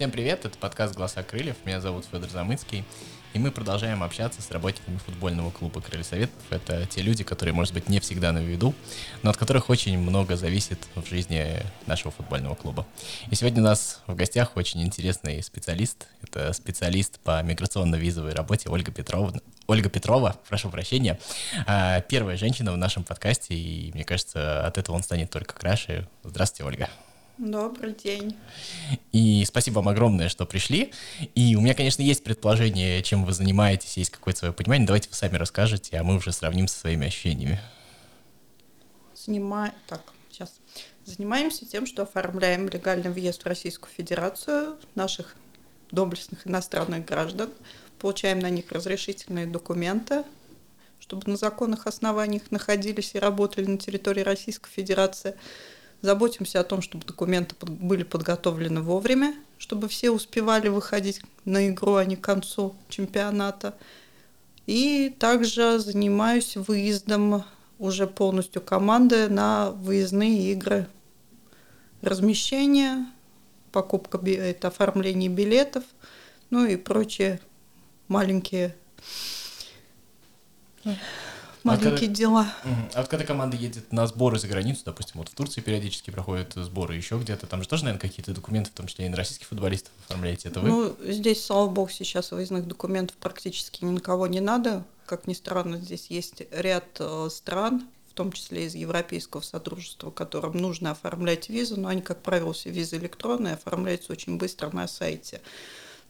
Всем 0.00 0.10
привет, 0.10 0.46
это 0.46 0.56
подкаст 0.56 0.94
«Голоса 0.94 1.22
крыльев», 1.22 1.56
меня 1.66 1.78
зовут 1.78 2.06
Федор 2.10 2.30
Замыцкий, 2.30 2.84
и 3.34 3.38
мы 3.38 3.50
продолжаем 3.50 4.02
общаться 4.02 4.40
с 4.40 4.50
работниками 4.50 4.96
футбольного 4.96 5.50
клуба 5.50 5.82
«Крылья 5.82 6.04
Советов». 6.04 6.42
Это 6.48 6.86
те 6.86 7.02
люди, 7.02 7.22
которые, 7.22 7.52
может 7.52 7.74
быть, 7.74 7.90
не 7.90 8.00
всегда 8.00 8.32
на 8.32 8.38
виду, 8.38 8.72
но 9.22 9.28
от 9.28 9.36
которых 9.36 9.68
очень 9.68 9.98
много 9.98 10.36
зависит 10.36 10.78
в 10.94 11.06
жизни 11.06 11.62
нашего 11.84 12.12
футбольного 12.12 12.54
клуба. 12.54 12.86
И 13.30 13.34
сегодня 13.34 13.60
у 13.60 13.64
нас 13.66 14.00
в 14.06 14.14
гостях 14.14 14.56
очень 14.56 14.82
интересный 14.82 15.42
специалист, 15.42 16.06
это 16.22 16.54
специалист 16.54 17.20
по 17.20 17.42
миграционно-визовой 17.42 18.32
работе 18.32 18.70
Ольга 18.70 18.92
Петровна, 18.92 19.40
Ольга 19.66 19.90
Петрова, 19.90 20.34
прошу 20.48 20.70
прощения, 20.70 21.20
а, 21.66 22.00
первая 22.00 22.38
женщина 22.38 22.72
в 22.72 22.78
нашем 22.78 23.04
подкасте, 23.04 23.54
и 23.54 23.92
мне 23.92 24.04
кажется, 24.04 24.66
от 24.66 24.78
этого 24.78 24.96
он 24.96 25.02
станет 25.02 25.28
только 25.28 25.54
краше. 25.54 26.08
Здравствуйте, 26.24 26.64
Ольга. 26.64 26.88
Добрый 27.40 27.94
день. 27.94 28.36
И 29.12 29.42
спасибо 29.46 29.76
вам 29.76 29.88
огромное, 29.88 30.28
что 30.28 30.44
пришли. 30.44 30.92
И 31.34 31.56
у 31.56 31.62
меня, 31.62 31.72
конечно, 31.72 32.02
есть 32.02 32.22
предположение, 32.22 33.02
чем 33.02 33.24
вы 33.24 33.32
занимаетесь, 33.32 33.96
есть 33.96 34.10
какое-то 34.10 34.40
свое 34.40 34.52
понимание. 34.52 34.86
Давайте 34.86 35.08
вы 35.08 35.14
сами 35.14 35.36
расскажете, 35.36 35.96
а 35.96 36.04
мы 36.04 36.16
уже 36.16 36.32
сравним 36.32 36.68
со 36.68 36.78
своими 36.78 37.06
ощущениями. 37.06 37.58
Занимаем... 39.14 39.72
Так, 39.86 40.02
сейчас. 40.30 40.52
Занимаемся 41.06 41.64
тем, 41.64 41.86
что 41.86 42.02
оформляем 42.02 42.68
легальный 42.68 43.10
въезд 43.10 43.42
в 43.42 43.46
Российскую 43.46 43.90
Федерацию 43.90 44.76
наших 44.94 45.34
доблестных 45.90 46.46
иностранных 46.46 47.06
граждан, 47.06 47.48
получаем 47.98 48.40
на 48.40 48.50
них 48.50 48.70
разрешительные 48.70 49.46
документы, 49.46 50.24
чтобы 50.98 51.22
на 51.26 51.38
законных 51.38 51.86
основаниях 51.86 52.50
находились 52.50 53.14
и 53.14 53.18
работали 53.18 53.64
на 53.64 53.78
территории 53.78 54.20
Российской 54.20 54.68
Федерации– 54.68 55.36
Заботимся 56.02 56.60
о 56.60 56.64
том, 56.64 56.80
чтобы 56.80 57.04
документы 57.04 57.54
были 57.60 58.04
подготовлены 58.04 58.80
вовремя, 58.80 59.34
чтобы 59.58 59.88
все 59.88 60.10
успевали 60.10 60.68
выходить 60.68 61.20
на 61.44 61.68
игру, 61.68 61.96
а 61.96 62.04
не 62.04 62.16
к 62.16 62.22
концу 62.22 62.74
чемпионата. 62.88 63.76
И 64.66 65.14
также 65.18 65.78
занимаюсь 65.78 66.56
выездом 66.56 67.44
уже 67.78 68.06
полностью 68.06 68.62
команды 68.62 69.28
на 69.28 69.70
выездные 69.70 70.52
игры. 70.52 70.86
Размещение, 72.00 73.06
покупка, 73.72 74.18
это 74.18 74.68
оформление 74.68 75.28
билетов, 75.28 75.84
ну 76.48 76.64
и 76.64 76.76
прочие 76.76 77.40
маленькие 78.08 78.74
маленькие 81.64 81.88
а 81.88 81.98
когда, 81.98 82.14
дела. 82.14 82.54
А 82.94 83.00
вот 83.00 83.08
когда 83.08 83.24
команда 83.24 83.56
едет 83.56 83.92
на 83.92 84.06
сборы 84.06 84.38
за 84.38 84.48
границу, 84.48 84.82
допустим, 84.84 85.14
вот 85.16 85.28
в 85.28 85.34
Турции 85.34 85.60
периодически 85.60 86.10
проходят 86.10 86.52
сборы, 86.54 86.96
еще 86.96 87.18
где-то, 87.18 87.46
там 87.46 87.62
же 87.62 87.68
тоже, 87.68 87.84
наверное, 87.84 88.00
какие-то 88.00 88.32
документы, 88.32 88.70
в 88.70 88.74
том 88.74 88.86
числе 88.86 89.06
и 89.06 89.08
на 89.08 89.16
российских 89.16 89.46
футболистов 89.46 89.92
оформляете, 90.06 90.48
это 90.48 90.60
вы? 90.60 90.68
Ну, 90.68 90.96
здесь, 91.04 91.44
слава 91.44 91.68
богу, 91.68 91.90
сейчас 91.90 92.32
выездных 92.32 92.66
документов 92.66 93.16
практически 93.16 93.84
никого 93.84 94.26
не 94.26 94.40
надо. 94.40 94.84
Как 95.06 95.26
ни 95.26 95.34
странно, 95.34 95.78
здесь 95.78 96.06
есть 96.06 96.42
ряд 96.52 96.84
э, 96.98 97.28
стран, 97.30 97.88
в 98.10 98.14
том 98.14 98.32
числе 98.32 98.66
из 98.66 98.74
Европейского 98.74 99.40
Содружества, 99.40 100.10
которым 100.10 100.56
нужно 100.56 100.92
оформлять 100.92 101.48
визу, 101.48 101.80
но 101.80 101.88
они, 101.88 102.02
как 102.02 102.22
правило, 102.22 102.52
все 102.52 102.70
визы 102.70 102.96
электронные, 102.96 103.54
оформляются 103.54 104.12
очень 104.12 104.36
быстро 104.36 104.70
на 104.70 104.88
сайте, 104.88 105.40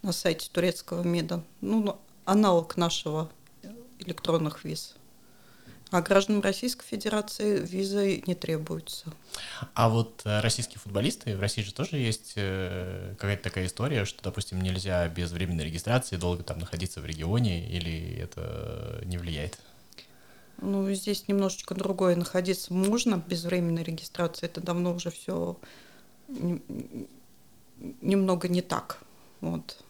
на 0.02 0.12
сайте 0.12 0.48
турецкого 0.50 1.02
МИДа. 1.02 1.42
Ну, 1.60 1.98
аналог 2.24 2.76
нашего 2.76 3.30
электронных 3.98 4.64
виз. 4.64 4.94
А 5.90 6.02
гражданам 6.02 6.40
Российской 6.40 6.86
Федерации 6.86 7.58
визы 7.58 8.22
не 8.26 8.34
требуются. 8.36 9.12
А 9.74 9.88
вот 9.88 10.22
э, 10.24 10.40
российские 10.40 10.78
футболисты, 10.78 11.36
в 11.36 11.40
России 11.40 11.62
же 11.62 11.74
тоже 11.74 11.96
есть 11.96 12.34
э, 12.36 13.14
какая-то 13.18 13.42
такая 13.42 13.66
история, 13.66 14.04
что, 14.04 14.22
допустим, 14.22 14.60
нельзя 14.60 15.08
без 15.08 15.32
временной 15.32 15.64
регистрации 15.64 16.16
долго 16.16 16.44
там 16.44 16.60
находиться 16.60 17.00
в 17.00 17.06
регионе, 17.06 17.68
или 17.68 18.18
это 18.20 19.00
не 19.04 19.18
влияет? 19.18 19.58
Ну, 20.58 20.92
здесь 20.92 21.26
немножечко 21.26 21.74
другое. 21.74 22.14
Находиться 22.14 22.72
можно 22.72 23.22
без 23.26 23.44
временной 23.44 23.82
регистрации. 23.82 24.46
Это 24.46 24.60
давно 24.60 24.94
уже 24.94 25.10
все 25.10 25.56
немного 28.00 28.48
не 28.48 28.62
так. 28.62 29.00
Вот. 29.40 29.82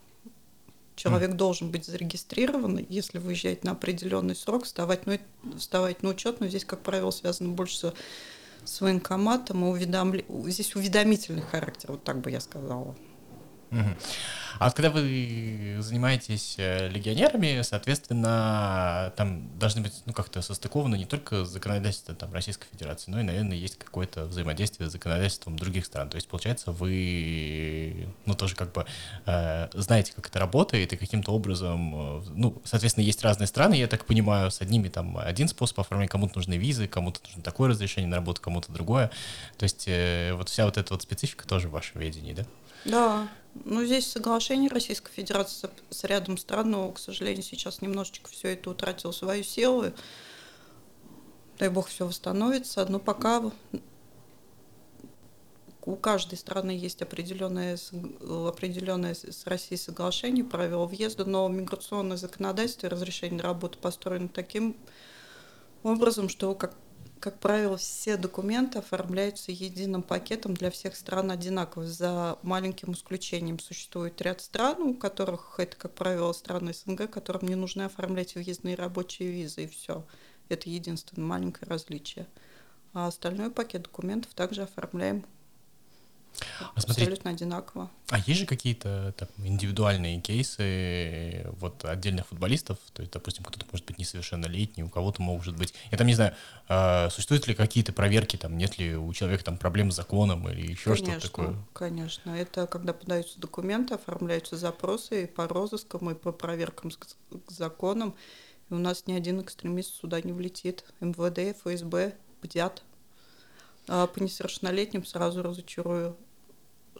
Человек 1.00 1.32
должен 1.32 1.70
быть 1.70 1.86
зарегистрирован, 1.86 2.84
если 2.90 3.16
выезжать 3.16 3.64
на 3.64 3.70
определенный 3.70 4.36
срок, 4.36 4.64
вставать, 4.64 5.06
ну, 5.06 5.18
вставать 5.56 6.02
на 6.02 6.10
учет, 6.10 6.40
но 6.40 6.46
здесь, 6.46 6.66
как 6.66 6.80
правило, 6.80 7.10
связано 7.10 7.48
больше 7.54 7.94
с 8.66 8.80
военкоматом 8.82 9.64
и 9.64 9.68
уведомли... 9.68 10.26
здесь 10.44 10.76
уведомительный 10.76 11.40
характер, 11.40 11.92
вот 11.92 12.04
так 12.04 12.20
бы 12.20 12.30
я 12.30 12.38
сказала. 12.38 12.94
А 14.58 14.66
вот 14.66 14.74
когда 14.74 14.90
вы 14.90 15.78
занимаетесь 15.80 16.56
э, 16.58 16.88
легионерами, 16.88 17.62
соответственно, 17.62 19.10
там 19.16 19.58
должны 19.58 19.80
быть, 19.80 20.02
ну, 20.04 20.12
как-то 20.12 20.42
состыкованы 20.42 20.96
не 20.96 21.06
только 21.06 21.46
законодательство 21.46 22.14
там, 22.14 22.30
Российской 22.34 22.66
Федерации, 22.70 23.10
но 23.10 23.20
и, 23.20 23.22
наверное, 23.22 23.56
есть 23.56 23.78
какое-то 23.78 24.26
взаимодействие 24.26 24.90
с 24.90 24.92
законодательством 24.92 25.56
других 25.56 25.86
стран. 25.86 26.10
То 26.10 26.16
есть, 26.16 26.28
получается, 26.28 26.72
вы, 26.72 28.08
ну, 28.26 28.34
тоже 28.34 28.54
как 28.54 28.72
бы 28.72 28.84
э, 29.24 29.68
знаете, 29.72 30.12
как 30.14 30.28
это 30.28 30.38
работает, 30.38 30.92
и 30.92 30.96
каким-то 30.96 31.32
образом, 31.32 32.18
э, 32.18 32.22
ну, 32.34 32.60
соответственно, 32.64 33.04
есть 33.04 33.22
разные 33.22 33.46
страны, 33.46 33.74
я 33.74 33.86
так 33.86 34.04
понимаю, 34.04 34.50
с 34.50 34.60
одними 34.60 34.88
там 34.88 35.16
один 35.16 35.48
способ 35.48 35.80
оформления, 35.80 36.10
кому-то 36.10 36.36
нужны 36.36 36.58
визы, 36.58 36.86
кому-то 36.86 37.20
нужно 37.24 37.42
такое 37.42 37.70
разрешение 37.70 38.10
на 38.10 38.16
работу, 38.16 38.42
кому-то 38.42 38.70
другое. 38.72 39.10
То 39.56 39.62
есть, 39.62 39.84
э, 39.86 40.34
вот 40.34 40.50
вся 40.50 40.66
вот 40.66 40.76
эта 40.76 40.92
вот 40.92 41.02
специфика 41.02 41.48
тоже 41.48 41.68
в 41.68 41.70
вашем 41.70 42.00
ведении, 42.02 42.34
да? 42.34 42.44
Да, 42.84 43.28
ну 43.64 43.84
здесь 43.84 44.06
соглашение 44.06 44.70
Российской 44.70 45.12
Федерации 45.12 45.68
с 45.90 46.04
рядом 46.04 46.38
стран, 46.38 46.70
но, 46.70 46.92
к 46.92 46.98
сожалению, 46.98 47.42
сейчас 47.42 47.82
немножечко 47.82 48.30
все 48.30 48.54
это 48.54 48.70
утратило 48.70 49.12
свою 49.12 49.42
силу. 49.42 49.86
Дай 51.58 51.68
бог, 51.68 51.88
все 51.88 52.06
восстановится. 52.06 52.86
Но 52.86 52.98
пока 52.98 53.42
у 55.84 55.96
каждой 55.96 56.38
страны 56.38 56.70
есть 56.70 57.02
определенное, 57.02 57.78
определенное 58.20 59.14
с 59.14 59.46
Россией 59.46 59.78
соглашение, 59.78 60.44
правила 60.44 60.86
въезда, 60.86 61.24
но 61.24 61.48
миграционное 61.48 62.16
законодательство 62.16 62.86
и 62.86 62.90
разрешение 62.90 63.38
на 63.38 63.42
работу 63.42 63.78
построено 63.78 64.28
таким 64.28 64.76
образом, 65.82 66.28
что 66.28 66.54
как 66.54 66.74
как 67.20 67.38
правило, 67.38 67.76
все 67.76 68.16
документы 68.16 68.78
оформляются 68.78 69.52
единым 69.52 70.02
пакетом 70.02 70.54
для 70.54 70.70
всех 70.70 70.96
стран 70.96 71.30
одинаково, 71.30 71.86
за 71.86 72.38
маленьким 72.42 72.92
исключением. 72.92 73.58
Существует 73.58 74.20
ряд 74.22 74.40
стран, 74.40 74.80
у 74.80 74.94
которых 74.94 75.56
это, 75.58 75.76
как 75.76 75.94
правило, 75.94 76.32
страны 76.32 76.72
СНГ, 76.72 77.10
которым 77.10 77.46
не 77.46 77.54
нужно 77.54 77.86
оформлять 77.86 78.34
въездные 78.34 78.74
рабочие 78.74 79.30
визы, 79.30 79.64
и 79.64 79.68
все. 79.68 80.06
Это 80.48 80.70
единственное 80.70 81.28
маленькое 81.28 81.68
различие. 81.68 82.26
А 82.94 83.06
остальной 83.06 83.50
пакет 83.50 83.82
документов 83.82 84.32
также 84.34 84.62
оформляем 84.62 85.26
а 86.60 86.72
Абсолютно 86.74 87.30
одинаково. 87.30 87.90
А 88.08 88.18
есть 88.18 88.40
же 88.40 88.46
какие-то 88.46 89.14
там, 89.16 89.28
индивидуальные 89.38 90.20
кейсы 90.20 91.46
вот 91.60 91.84
отдельных 91.84 92.26
футболистов? 92.26 92.78
То 92.92 93.02
есть, 93.02 93.12
допустим, 93.12 93.44
кто-то 93.44 93.66
может 93.70 93.86
быть 93.86 93.98
несовершеннолетний, 93.98 94.82
у 94.82 94.88
кого-то 94.88 95.22
может 95.22 95.56
быть... 95.56 95.74
Я 95.90 95.98
там 95.98 96.06
не 96.06 96.14
знаю, 96.14 96.34
э, 96.68 97.10
существуют 97.10 97.46
ли 97.46 97.54
какие-то 97.54 97.92
проверки, 97.92 98.36
там 98.36 98.56
нет 98.56 98.78
ли 98.78 98.96
у 98.96 99.12
человека 99.12 99.44
там 99.44 99.58
проблем 99.58 99.92
с 99.92 99.96
законом 99.96 100.48
или 100.48 100.72
еще 100.72 100.94
что-то 100.96 101.20
такое? 101.20 101.56
Конечно, 101.72 102.30
это 102.30 102.66
когда 102.66 102.92
подаются 102.92 103.38
документы, 103.40 103.94
оформляются 103.94 104.56
запросы 104.56 105.24
и 105.24 105.26
по 105.26 105.46
розыскам, 105.46 106.10
и 106.10 106.14
по 106.14 106.32
проверкам 106.32 106.90
к 106.90 107.50
законам. 107.50 108.14
И 108.70 108.74
у 108.74 108.78
нас 108.78 109.06
ни 109.06 109.12
один 109.12 109.40
экстремист 109.40 109.94
сюда 110.00 110.20
не 110.22 110.32
влетит. 110.32 110.84
МВД, 111.00 111.56
ФСБ 111.58 112.14
бдят. 112.42 112.82
А 113.92 114.06
по 114.06 114.22
несовершеннолетним 114.22 115.04
сразу 115.04 115.42
разочарую 115.42 116.16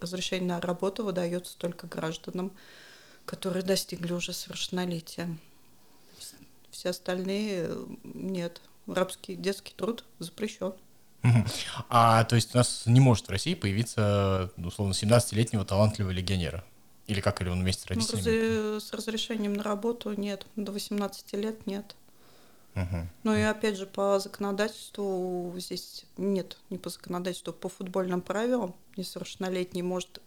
разрешение 0.01 0.49
на 0.49 0.61
работу 0.61 1.05
выдается 1.05 1.57
только 1.57 1.87
гражданам, 1.87 2.51
которые 3.25 3.63
достигли 3.63 4.13
уже 4.13 4.33
совершеннолетия. 4.33 5.29
Все 6.73 6.91
остальные 6.91 7.71
нет. 8.03 8.61
Рабский 8.89 9.37
детский 9.37 9.73
труд 9.77 10.05
запрещен. 10.19 10.73
А 11.89 12.25
то 12.25 12.35
есть 12.35 12.57
у 12.57 12.59
нас 12.59 12.83
не 12.87 12.99
может 12.99 13.29
в 13.29 13.31
России 13.31 13.55
появиться, 13.55 14.51
условно, 14.57 14.91
17-летнего 14.93 15.65
талантливого 15.65 16.11
легионера? 16.11 16.65
Или 17.07 17.21
как, 17.21 17.41
или 17.41 17.51
он 17.51 17.61
вместе 17.61 17.83
с 17.83 17.89
ну, 17.89 17.95
родителями? 17.95 18.73
Ну, 18.73 18.81
с 18.81 18.93
разрешением 18.93 19.55
на 19.55 19.63
работу 19.63 20.13
нет, 20.15 20.45
до 20.57 20.73
18 20.73 21.35
лет 21.35 21.69
нет. 21.69 21.95
Угу. 22.75 23.09
Ну 23.25 23.35
и 23.35 23.41
опять 23.41 23.77
же 23.77 23.87
по 23.87 24.19
законодательству 24.21 25.53
здесь 25.59 26.05
нет, 26.17 26.57
не 26.71 26.79
по 26.79 26.89
законодательству, 26.89 27.53
по 27.53 27.69
футбольным 27.69 28.21
правилам 28.21 28.75
несовершеннолетний 28.97 29.83
может 29.83 30.21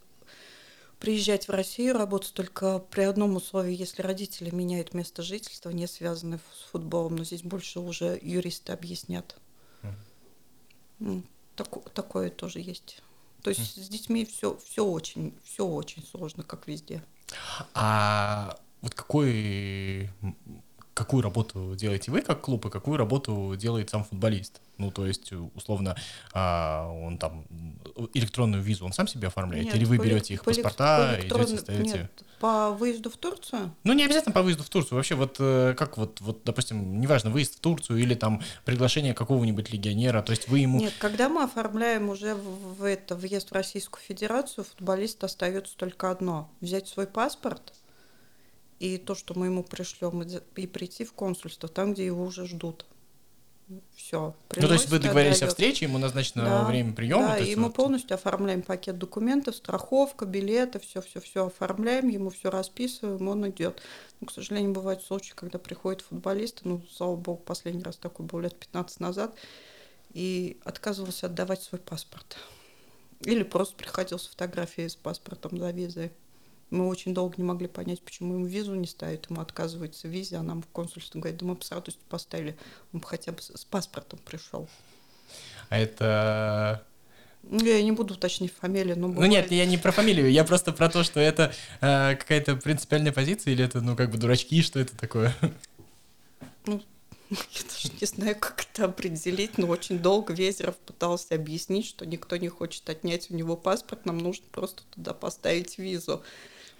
приезжать 1.00 1.48
в 1.48 1.50
Россию, 1.50 1.98
работать 1.98 2.32
только 2.34 2.78
при 2.78 3.02
одном 3.02 3.36
условии, 3.36 3.74
если 3.74 4.02
родители 4.02 4.50
меняют 4.50 4.94
место 4.94 5.22
жительства, 5.22 5.70
не 5.70 5.86
связанное 5.86 6.38
с 6.38 6.70
футболом. 6.70 7.16
Но 7.16 7.24
здесь 7.24 7.42
больше 7.42 7.80
уже 7.80 8.18
юристы 8.22 8.72
объяснят. 8.72 9.36
Mm. 11.00 11.22
Так, 11.56 11.92
такое 11.92 12.30
тоже 12.30 12.60
есть. 12.60 13.02
То 13.42 13.50
есть 13.50 13.84
с 13.84 13.88
детьми 13.88 14.24
все, 14.24 14.58
все 14.64 14.84
очень, 14.84 15.34
все 15.44 15.66
очень 15.66 16.02
сложно, 16.02 16.42
как 16.42 16.66
везде. 16.66 17.02
А 17.74 18.58
вот 18.80 18.94
какой, 18.94 20.10
какую 20.94 21.22
работу 21.22 21.74
делаете 21.76 22.10
вы 22.10 22.22
как 22.22 22.40
клуб, 22.40 22.66
и 22.66 22.70
какую 22.70 22.96
работу 22.96 23.54
делает 23.56 23.90
сам 23.90 24.04
футболист? 24.04 24.60
Ну, 24.78 24.90
то 24.90 25.06
есть, 25.06 25.32
условно, 25.54 25.96
а, 26.32 26.88
он 26.88 27.18
там 27.18 27.44
электронную 28.14 28.62
визу 28.62 28.84
он 28.84 28.92
сам 28.92 29.06
себе 29.06 29.28
оформляет? 29.28 29.66
Нет, 29.66 29.74
или 29.76 29.84
вы 29.84 29.98
берете 29.98 30.34
их 30.34 30.44
по 30.44 30.50
паспорта 30.52 31.18
и 31.20 31.26
идете, 31.26 31.58
ставите? 31.58 31.98
Нет, 31.98 32.24
по 32.40 32.70
выезду 32.70 33.10
в 33.10 33.16
Турцию? 33.16 33.72
Ну, 33.84 33.92
не 33.92 34.04
обязательно 34.04 34.32
по 34.32 34.42
выезду 34.42 34.64
в 34.64 34.68
Турцию. 34.68 34.96
Вообще, 34.96 35.14
вот 35.14 35.36
э, 35.38 35.74
как 35.76 35.96
вот, 35.96 36.20
вот, 36.20 36.42
допустим, 36.44 37.00
неважно, 37.00 37.30
выезд 37.30 37.56
в 37.56 37.60
Турцию 37.60 37.98
или 37.98 38.14
там 38.14 38.42
приглашение 38.64 39.14
какого-нибудь 39.14 39.72
легионера, 39.72 40.22
то 40.22 40.30
есть 40.30 40.48
вы 40.48 40.60
ему... 40.60 40.80
Нет, 40.80 40.94
когда 40.98 41.28
мы 41.28 41.44
оформляем 41.44 42.08
уже 42.08 42.34
в, 42.34 42.78
в 42.78 42.84
это 42.84 43.14
въезд 43.14 43.50
в 43.50 43.54
Российскую 43.54 44.02
Федерацию, 44.02 44.64
футболист 44.64 45.22
остается 45.22 45.76
только 45.76 46.10
одно– 46.10 46.50
взять 46.60 46.88
свой 46.88 47.06
паспорт 47.06 47.72
и 48.78 48.98
то, 48.98 49.14
что 49.14 49.38
мы 49.38 49.46
ему 49.46 49.62
пришлем, 49.62 50.22
и 50.22 50.66
прийти 50.66 51.04
в 51.04 51.12
консульство, 51.12 51.68
там, 51.68 51.94
где 51.94 52.06
его 52.06 52.24
уже 52.24 52.46
ждут 52.46 52.86
все. 53.94 54.34
Ну, 54.56 54.68
то 54.68 54.74
есть 54.74 54.88
вы 54.88 54.98
договорились 54.98 55.42
о 55.42 55.48
встрече, 55.48 55.86
ему 55.86 55.98
назначено 55.98 56.44
да, 56.44 56.64
время 56.64 56.92
приема? 56.92 57.28
Да, 57.28 57.38
и 57.38 57.56
мы 57.56 57.64
вот... 57.64 57.74
полностью 57.74 58.14
оформляем 58.14 58.62
пакет 58.62 58.98
документов, 58.98 59.56
страховка, 59.56 60.26
билеты, 60.26 60.78
все-все-все 60.78 61.46
оформляем, 61.46 62.08
ему 62.08 62.30
все 62.30 62.50
расписываем, 62.50 63.26
он 63.28 63.48
идет. 63.48 63.80
Ну, 64.20 64.26
к 64.26 64.32
сожалению, 64.32 64.72
бывают 64.72 65.02
случаи, 65.02 65.32
когда 65.34 65.58
приходит 65.58 66.02
футболист, 66.02 66.60
ну, 66.64 66.82
слава 66.92 67.16
богу, 67.16 67.42
последний 67.42 67.82
раз 67.82 67.96
такой 67.96 68.26
был 68.26 68.40
лет 68.40 68.54
15 68.56 69.00
назад, 69.00 69.34
и 70.12 70.58
отказывался 70.64 71.26
отдавать 71.26 71.62
свой 71.62 71.80
паспорт. 71.80 72.36
Или 73.20 73.42
просто 73.42 73.74
приходил 73.76 74.18
с 74.18 74.26
фотографией 74.26 74.88
с 74.88 74.96
паспортом 74.96 75.56
за 75.58 75.70
визой. 75.70 76.12
Мы 76.70 76.88
очень 76.88 77.14
долго 77.14 77.34
не 77.36 77.44
могли 77.44 77.68
понять, 77.68 78.02
почему 78.02 78.34
ему 78.34 78.46
визу 78.46 78.74
не 78.74 78.86
ставят, 78.86 79.30
ему 79.30 79.40
отказывается 79.40 80.08
виза, 80.08 80.40
а 80.40 80.42
нам 80.42 80.62
в 80.62 80.66
консульстве 80.68 81.20
говорит, 81.20 81.40
да 81.40 81.46
мы 81.46 81.54
бы 81.54 81.62
с 81.62 81.70
радостью 81.70 82.02
поставили, 82.08 82.56
он 82.92 83.00
бы 83.00 83.06
хотя 83.06 83.32
бы 83.32 83.40
с 83.40 83.64
паспортом 83.64 84.18
пришел. 84.24 84.68
А 85.68 85.78
это 85.78 86.84
ну, 87.50 87.64
я 87.64 87.82
не 87.82 87.92
буду 87.92 88.14
уточнить 88.14 88.52
фамилию, 88.52 88.98
но... 88.98 89.08
Бывает... 89.08 89.30
Ну 89.30 89.36
нет, 89.36 89.52
я 89.52 89.66
не 89.66 89.76
про 89.76 89.92
фамилию, 89.92 90.30
я 90.30 90.44
просто 90.44 90.72
про 90.72 90.88
то, 90.88 91.02
что 91.02 91.20
это 91.20 91.52
э, 91.80 92.16
какая-то 92.16 92.56
принципиальная 92.56 93.12
позиция, 93.12 93.52
или 93.52 93.64
это, 93.64 93.80
ну, 93.80 93.96
как 93.96 94.10
бы 94.10 94.18
дурачки, 94.18 94.62
что 94.62 94.80
это 94.80 94.96
такое? 94.96 95.34
Ну, 96.66 96.80
я 97.34 97.62
даже 97.62 97.90
не 98.00 98.06
знаю, 98.06 98.36
как 98.38 98.66
это 98.70 98.84
определить, 98.84 99.58
но 99.58 99.66
очень 99.66 99.98
долго 99.98 100.32
Везеров 100.32 100.76
пытался 100.76 101.34
объяснить, 101.34 101.86
что 101.86 102.06
никто 102.06 102.36
не 102.36 102.48
хочет 102.48 102.88
отнять 102.88 103.30
у 103.30 103.34
него 103.34 103.56
паспорт, 103.56 104.04
нам 104.06 104.18
нужно 104.18 104.44
просто 104.50 104.82
туда 104.94 105.14
поставить 105.14 105.78
визу. 105.78 106.22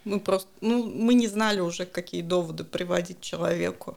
Мы 0.05 0.21
просто, 0.21 0.49
ну, 0.61 0.85
мы 0.85 1.15
не 1.15 1.29
знали 1.29 1.61
уже, 1.61 1.87
какие 1.87 2.23
доводы 2.23 2.65
приводить 2.65 3.21
человеку. 3.21 3.97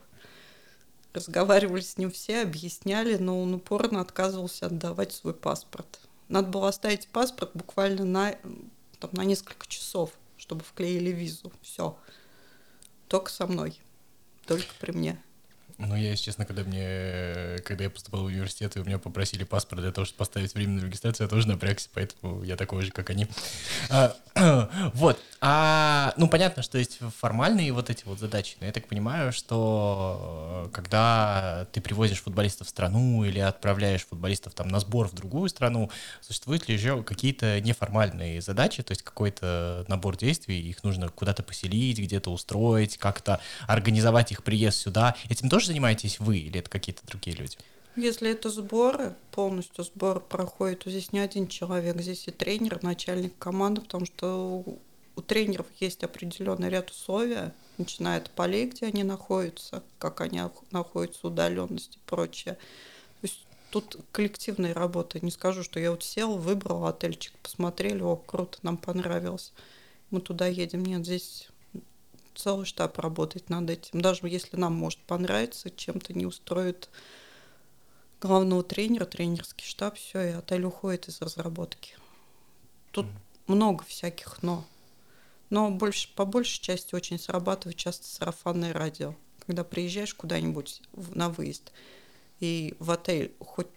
Разговаривали 1.12 1.80
с 1.80 1.98
ним 1.98 2.10
все, 2.10 2.42
объясняли, 2.42 3.16
но 3.16 3.42
он 3.42 3.54
упорно 3.54 4.00
отказывался 4.00 4.66
отдавать 4.66 5.12
свой 5.12 5.34
паспорт. 5.34 6.00
Надо 6.28 6.48
было 6.48 6.68
оставить 6.68 7.08
паспорт 7.08 7.50
буквально 7.54 8.04
на, 8.04 8.34
там, 9.00 9.10
на 9.12 9.24
несколько 9.24 9.66
часов, 9.66 10.12
чтобы 10.36 10.62
вклеили 10.62 11.10
визу. 11.10 11.52
Все. 11.62 11.98
Только 13.08 13.30
со 13.30 13.46
мной. 13.46 13.78
Только 14.46 14.68
при 14.80 14.92
мне. 14.92 15.22
Ну, 15.78 15.94
я, 15.94 16.10
если 16.10 16.24
честно, 16.24 16.44
когда 16.44 16.64
мне, 16.64 17.58
когда 17.64 17.84
я 17.84 17.90
поступал 17.90 18.22
в 18.22 18.26
университет, 18.26 18.76
и 18.76 18.80
у 18.80 18.84
меня 18.84 18.98
попросили 18.98 19.44
паспорт 19.44 19.80
для 19.80 19.92
того, 19.92 20.06
чтобы 20.06 20.18
поставить 20.18 20.52
временную 20.54 20.86
регистрацию, 20.86 21.26
я 21.26 21.28
тоже 21.28 21.46
напрягся, 21.46 21.88
поэтому 21.94 22.42
я 22.42 22.56
такой 22.56 22.82
же, 22.82 22.90
как 22.90 23.10
они. 23.10 23.28
А, 23.88 24.16
вот. 24.94 25.20
А, 25.40 26.14
ну, 26.16 26.26
понятно, 26.26 26.64
что 26.64 26.78
есть 26.78 26.98
формальные 27.18 27.72
вот 27.72 27.90
эти 27.90 28.02
вот 28.06 28.18
задачи, 28.18 28.56
но 28.58 28.66
я 28.66 28.72
так 28.72 28.88
понимаю, 28.88 29.32
что 29.32 30.64
э, 30.66 30.70
когда 30.72 31.68
ты 31.70 31.80
привозишь 31.80 32.22
футболистов 32.22 32.66
в 32.66 32.70
страну 32.70 33.22
или 33.22 33.38
отправляешь 33.38 34.04
футболистов 34.04 34.54
там 34.54 34.66
на 34.66 34.80
сбор 34.80 35.06
в 35.06 35.14
другую 35.14 35.48
страну, 35.48 35.90
существуют 36.20 36.68
ли 36.68 36.74
еще 36.74 37.04
какие-то 37.04 37.60
неформальные 37.60 38.42
задачи, 38.42 38.82
то 38.82 38.90
есть 38.90 39.02
какой-то 39.02 39.84
набор 39.86 40.16
действий, 40.16 40.58
их 40.58 40.82
нужно 40.82 41.08
куда-то 41.08 41.44
поселить, 41.44 42.00
где-то 42.00 42.32
устроить, 42.32 42.98
как-то 42.98 43.40
организовать 43.68 44.32
их 44.32 44.42
приезд 44.42 44.78
сюда. 44.78 45.14
Этим 45.28 45.48
тоже 45.48 45.67
занимаетесь 45.68 46.20
вы 46.20 46.38
или 46.38 46.60
это 46.60 46.68
какие-то 46.68 47.06
другие 47.06 47.36
люди? 47.36 47.56
Если 47.96 48.30
это 48.30 48.50
сборы, 48.50 49.14
полностью 49.32 49.84
сбор 49.84 50.20
проходит, 50.20 50.80
то 50.80 50.90
здесь 50.90 51.12
не 51.12 51.18
один 51.18 51.48
человек, 51.48 52.00
здесь 52.00 52.28
и 52.28 52.30
тренер, 52.30 52.82
начальник 52.82 53.36
команды, 53.38 53.80
потому 53.80 54.06
что 54.06 54.64
у 55.16 55.22
тренеров 55.22 55.66
есть 55.80 56.04
определенный 56.04 56.68
ряд 56.68 56.90
условий, 56.90 57.50
начиная 57.76 58.18
от 58.18 58.30
полей, 58.30 58.66
где 58.66 58.86
они 58.86 59.02
находятся, 59.02 59.82
как 59.98 60.20
они 60.20 60.40
находятся, 60.70 61.26
удаленность 61.26 61.96
и 61.96 61.98
прочее. 62.06 62.54
То 62.54 63.24
есть 63.24 63.44
тут 63.72 63.96
коллективная 64.12 64.74
работа. 64.74 65.18
Не 65.20 65.32
скажу, 65.32 65.64
что 65.64 65.80
я 65.80 65.90
вот 65.90 66.04
сел, 66.04 66.36
выбрал 66.36 66.86
отельчик, 66.86 67.32
посмотрели, 67.42 68.00
о, 68.00 68.14
круто, 68.14 68.58
нам 68.62 68.76
понравилось. 68.76 69.52
Мы 70.10 70.20
туда 70.20 70.46
едем. 70.46 70.84
Нет, 70.84 71.04
здесь 71.04 71.48
целый 72.38 72.66
штаб 72.66 72.98
работает 72.98 73.50
над 73.50 73.68
этим. 73.68 74.00
Даже 74.00 74.28
если 74.28 74.56
нам 74.56 74.72
может 74.72 75.00
понравиться, 75.00 75.70
чем-то 75.70 76.14
не 76.14 76.24
устроит 76.24 76.88
главного 78.20 78.62
тренера, 78.62 79.04
тренерский 79.04 79.66
штаб, 79.66 79.96
все, 79.96 80.22
и 80.22 80.32
отель 80.32 80.64
уходит 80.64 81.08
из 81.08 81.20
разработки. 81.20 81.96
Тут 82.92 83.06
mm. 83.06 83.10
много 83.48 83.84
всяких 83.84 84.42
но. 84.42 84.64
Но 85.50 85.70
больше, 85.70 86.14
по 86.14 86.24
большей 86.24 86.60
части 86.60 86.94
очень 86.94 87.18
срабатывает 87.18 87.76
часто 87.76 88.06
сарафанное 88.06 88.72
радио. 88.72 89.14
Когда 89.46 89.64
приезжаешь 89.64 90.14
куда-нибудь 90.14 90.82
на 91.14 91.30
выезд, 91.30 91.72
и 92.38 92.74
в 92.78 92.90
отель, 92.90 93.34
хоть 93.40 93.68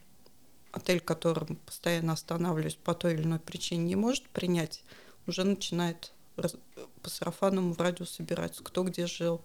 отель, 0.71 0.99
которым 0.99 1.55
постоянно 1.65 2.13
останавливаюсь 2.13 2.75
по 2.75 2.93
той 2.93 3.13
или 3.13 3.23
иной 3.23 3.39
причине, 3.39 3.85
не 3.85 3.95
может 3.95 4.27
принять, 4.29 4.83
уже 5.27 5.43
начинает 5.45 6.11
по 7.01 7.09
сарафанному 7.09 7.75
радио 7.77 8.05
собираться, 8.05 8.63
кто 8.63 8.83
где 8.83 9.07
жил. 9.07 9.41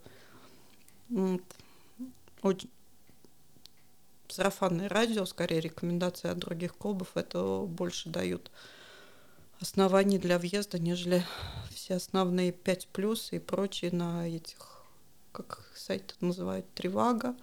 Очень 2.43 2.71
сарафанное 4.29 4.89
радио, 4.89 5.25
скорее 5.25 5.61
рекомендации 5.61 6.29
от 6.29 6.39
других 6.39 6.77
клубов, 6.77 7.13
это 7.15 7.61
больше 7.61 8.09
дают 8.09 8.51
оснований 9.61 10.19
для 10.19 10.39
въезда, 10.39 10.79
нежели 10.79 11.25
все 11.71 11.95
основные 11.95 12.53
5 12.53 12.89
плюс 12.89 13.33
и 13.33 13.39
прочие 13.39 13.91
на 13.93 14.29
этих, 14.29 14.83
как 15.33 15.65
сайт 15.75 16.17
называют, 16.21 16.67
Тревага. 16.75 17.35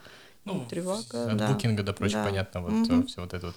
Ну, 0.45 0.65
Тревага, 0.69 1.31
от 1.31 1.37
да. 1.37 1.51
букинга 1.51 1.83
до 1.83 1.93
прочего, 1.93 2.21
да. 2.21 2.27
понятно, 2.27 2.61
вот 2.61 2.89
угу. 2.89 3.07
все 3.07 3.21
вот 3.21 3.33
это 3.33 3.47
вот. 3.47 3.55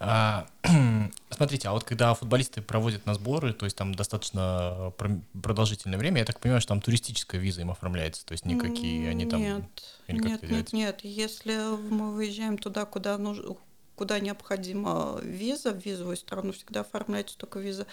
А, 0.00 0.46
смотрите, 1.30 1.68
а 1.68 1.72
вот 1.72 1.84
когда 1.84 2.14
футболисты 2.14 2.62
проводят 2.62 3.04
на 3.04 3.12
сборы, 3.14 3.52
то 3.52 3.66
есть 3.66 3.76
там 3.76 3.94
достаточно 3.94 4.94
продолжительное 5.42 5.98
время, 5.98 6.20
я 6.20 6.24
так 6.24 6.40
понимаю, 6.40 6.62
что 6.62 6.68
там 6.68 6.80
туристическая 6.80 7.38
виза 7.38 7.60
им 7.60 7.70
оформляется, 7.70 8.24
то 8.24 8.32
есть 8.32 8.46
никакие 8.46 9.10
они 9.10 9.26
там... 9.26 9.40
Нет, 9.40 9.64
нет, 10.08 10.42
нет, 10.42 10.72
нет. 10.72 11.00
Если 11.02 11.54
мы 11.90 12.14
выезжаем 12.14 12.56
туда, 12.56 12.86
куда 12.86 13.18
нужно, 13.18 13.54
куда 13.94 14.18
необходима 14.18 15.20
виза, 15.22 15.72
в 15.72 15.84
визовую 15.84 16.16
страну 16.16 16.52
всегда 16.52 16.80
оформляется 16.80 17.36
только 17.36 17.58
виза 17.58 17.86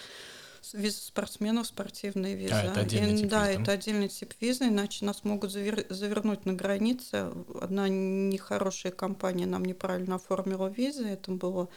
виза 0.72 1.00
спортсменов, 1.00 1.66
спортивная 1.66 2.34
виза. 2.34 2.60
А, 2.60 2.64
это 2.64 2.80
отдельный 2.80 3.16
тип 3.16 3.28
Да, 3.28 3.48
визы, 3.48 3.62
это 3.62 3.72
отдельный 3.72 4.08
тип 4.08 4.34
визы, 4.40 4.68
иначе 4.68 5.04
нас 5.04 5.24
могут 5.24 5.52
завер... 5.52 5.86
завернуть 5.88 6.46
на 6.46 6.52
границе. 6.52 7.32
Одна 7.60 7.88
нехорошая 7.88 8.92
компания 8.92 9.46
нам 9.46 9.64
неправильно 9.64 10.16
оформила 10.16 10.68
визы. 10.68 11.06
Это 11.06 11.32
было, 11.32 11.68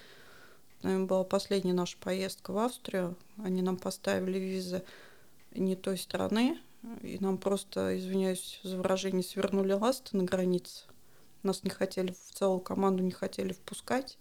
наверное, 0.81 1.07
была 1.07 1.23
последняя 1.23 1.73
наша 1.73 1.97
поездка 1.97 2.51
в 2.51 2.57
Австрию. 2.57 3.15
Они 3.43 3.61
нам 3.61 3.77
поставили 3.77 4.39
визы 4.39 4.83
не 5.55 5.75
той 5.75 5.97
страны, 5.97 6.59
и 7.01 7.17
нам 7.19 7.37
просто, 7.37 7.97
извиняюсь 7.97 8.59
за 8.63 8.77
выражение, 8.77 9.23
свернули 9.23 9.73
ласты 9.73 10.17
на 10.17 10.23
границе. 10.23 10.83
Нас 11.43 11.63
не 11.63 11.69
хотели, 11.69 12.11
в 12.11 12.35
целую 12.35 12.59
команду 12.59 13.03
не 13.03 13.11
хотели 13.11 13.53
впускать 13.53 14.17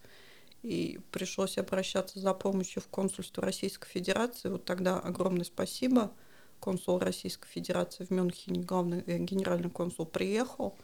и 0.62 1.00
пришлось 1.10 1.58
обращаться 1.58 2.20
за 2.20 2.34
помощью 2.34 2.82
в 2.82 2.88
консульство 2.88 3.42
Российской 3.42 3.88
Федерации. 3.88 4.48
Вот 4.48 4.64
тогда 4.64 4.98
огромное 4.98 5.44
спасибо. 5.44 6.12
Консул 6.60 7.00
Российской 7.00 7.48
Федерации 7.48 8.04
в 8.04 8.10
Мюнхене, 8.10 8.60
главный 8.62 9.02
э, 9.06 9.18
генеральный 9.18 9.70
консул, 9.70 10.06
приехал 10.06 10.76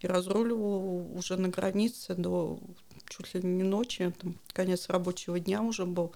и 0.00 0.08
разруливал 0.08 1.16
уже 1.16 1.36
на 1.36 1.48
границе 1.48 2.14
до 2.14 2.58
чуть 3.08 3.34
ли 3.34 3.42
не 3.42 3.62
ночи, 3.62 4.12
там, 4.18 4.36
конец 4.52 4.88
рабочего 4.88 5.38
дня 5.38 5.62
уже 5.62 5.86
был, 5.86 6.12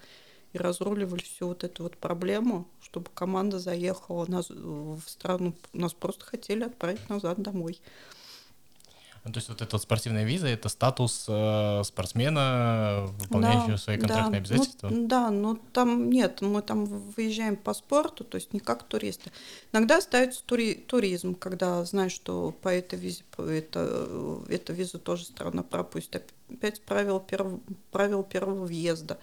и 0.53 0.59
разруливали 0.59 1.23
всю 1.23 1.49
вот 1.49 1.65
эту 1.65 1.85
вот 1.85 1.97
проблему, 1.97 2.67
чтобы 2.81 3.11
команда 3.13 3.59
заехала 3.59 4.25
нас, 4.27 4.49
в 4.51 5.03
страну. 5.07 5.55
Нас 5.73 5.93
просто 5.93 6.25
хотели 6.25 6.65
отправить 6.65 7.09
назад 7.09 7.43
домой. 7.43 7.81
Ну, 9.25 9.33
то 9.33 9.39
есть 9.39 9.49
вот 9.49 9.63
эта 9.63 9.73
вот 9.73 9.83
спортивная 9.83 10.25
виза— 10.25 10.47
это 10.49 10.69
статус 10.69 11.25
э, 11.29 11.83
спортсмена, 11.83 13.07
выполняющего 13.21 13.71
да, 13.71 13.79
свои 13.79 13.97
контрактные 13.97 14.43
да. 14.43 14.47
обязательства? 14.47 14.89
Ну, 14.91 15.07
да, 15.07 15.31
но 15.31 15.59
там 15.73 16.11
нет, 16.11 16.43
мы 16.43 16.61
там 16.61 16.85
выезжаем 16.85 17.57
по 17.57 17.73
спорту, 17.73 18.23
то 18.25 18.35
есть 18.35 18.53
не 18.53 18.61
как 18.61 18.83
туристы. 18.83 19.33
Иногда 19.73 20.03
ставится 20.03 20.45
тури, 20.45 20.75
туризм, 20.75 21.35
когда 21.35 21.83
знаешь, 21.87 22.13
что 22.13 22.55
по 22.61 22.69
этой 22.69 22.99
визе, 22.99 23.25
по 23.35 23.41
это, 23.43 24.43
эту 24.49 24.75
визу 24.75 24.99
тоже 24.99 25.25
страна 25.25 25.63
пропустит. 25.63 26.35
Опять 26.51 26.83
правила 26.83 27.19
первого, 27.19 27.61
правила 27.93 28.23
первого 28.23 28.67
въезда. 28.67 29.19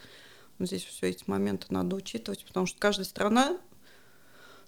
Здесь 0.57 0.83
все 0.83 1.09
эти 1.09 1.23
моменты 1.27 1.67
надо 1.69 1.95
учитывать, 1.95 2.43
потому 2.45 2.65
что 2.65 2.79
каждая 2.79 3.05
страна 3.05 3.59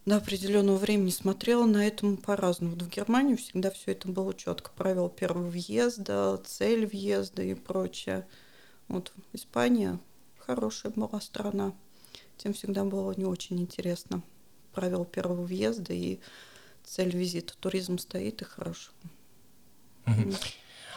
до 0.05 0.17
определенного 0.17 0.77
времени 0.77 1.09
смотрела 1.09 1.65
на 1.65 1.87
этом 1.87 2.17
по-разному. 2.17 2.73
Вот 2.75 2.83
в 2.83 2.89
Германию 2.89 3.37
всегда 3.37 3.71
все 3.71 3.91
это 3.91 4.07
было 4.09 4.33
четко. 4.33 4.71
Правила 4.71 5.09
первого 5.09 5.47
въезда, 5.47 6.41
цель 6.45 6.85
въезда 6.85 7.41
и 7.41 7.53
прочее. 7.53 8.27
Вот 8.87 9.13
Испания 9.31 9.99
хорошая 10.37 10.91
была 10.91 11.21
страна. 11.21 11.73
Тем 12.37 12.53
всегда 12.53 12.83
было 12.83 13.13
не 13.15 13.25
очень 13.25 13.61
интересно. 13.61 14.21
Правила 14.73 15.05
первого 15.05 15.43
въезда 15.43 15.93
и 15.93 16.19
цель 16.83 17.15
визита. 17.15 17.53
Туризм 17.57 17.97
стоит 17.97 18.41
и 18.41 18.45
хорошо. 18.45 18.91
Угу. 20.05 20.33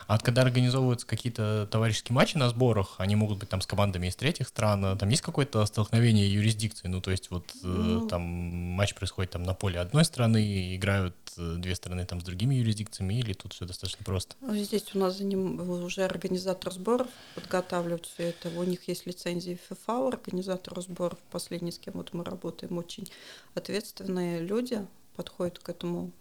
А 0.07 0.19
когда 0.19 0.43
организовываются 0.43 1.07
какие-то 1.07 1.69
товарищеские 1.71 2.15
матчи 2.15 2.37
на 2.37 2.49
сборах, 2.49 2.95
они 2.99 3.17
могут 3.17 3.39
быть 3.39 3.49
там 3.49 3.61
с 3.61 3.67
командами 3.67 4.07
из 4.07 4.17
третьих 4.17 4.49
стран, 4.49 4.97
там 4.97 5.09
есть 5.09 5.23
какое-то 5.23 5.65
столкновение 5.67 6.33
юрисдикции? 6.33 6.89
Ну, 6.89 7.01
то 7.01 7.11
есть 7.11 7.31
вот 7.31 7.53
ну, 7.63 8.07
там 8.07 8.23
матч 8.23 8.95
происходит 8.95 9.33
там 9.33 9.43
на 9.43 9.55
поле 9.55 9.81
одной 9.81 10.05
страны, 10.05 10.77
играют 10.77 11.17
э, 11.37 11.57
две 11.59 11.75
страны 11.75 12.05
там 12.05 12.21
с 12.21 12.25
другими 12.25 12.55
юрисдикциями, 12.55 13.15
или 13.15 13.33
тут 13.33 13.53
все 13.53 13.65
достаточно 13.65 14.05
просто? 14.05 14.37
Ну, 14.41 14.55
здесь 14.57 14.95
у 14.95 14.99
нас 14.99 15.21
уже 15.21 16.05
организатор 16.05 16.73
сборов 16.73 17.09
подготавливает 17.35 18.07
все 18.07 18.31
это. 18.31 18.49
У 18.51 18.63
них 18.63 18.87
есть 18.89 19.07
лицензии 19.07 19.59
ФФА, 19.69 20.09
организатор 20.09 20.81
сборов. 20.81 21.19
Последний, 21.31 21.73
с 21.73 21.79
кем 21.79 21.95
вот 21.95 22.13
мы 22.13 22.25
работаем, 22.25 22.79
очень 22.79 23.09
ответственные 23.55 24.41
люди 24.41 24.87
подходят 25.17 25.59
к 25.59 25.69
этому 25.69 26.13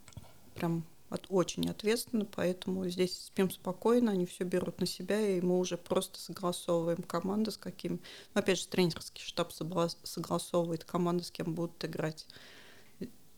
прям 0.56 0.86
от, 1.10 1.26
очень 1.30 1.70
ответственно, 1.70 2.26
поэтому 2.26 2.88
здесь 2.90 3.26
спим 3.26 3.52
спокойно, 3.52 4.12
они 4.12 4.26
все 4.26 4.44
берут 4.44 4.80
на 4.80 4.86
себя, 4.86 5.20
и 5.20 5.42
мы 5.42 5.60
уже 5.60 5.78
просто 5.78 6.20
согласовываем 6.20 7.04
команду 7.04 7.52
с 7.52 7.58
каким... 7.58 8.00
Ну, 8.34 8.40
опять 8.40 8.60
же, 8.60 8.68
тренерский 8.68 9.24
штаб 9.24 9.52
согласовывает 9.52 10.84
команду, 10.84 11.24
с 11.24 11.32
кем 11.32 11.54
будут 11.54 11.84
играть. 11.86 12.26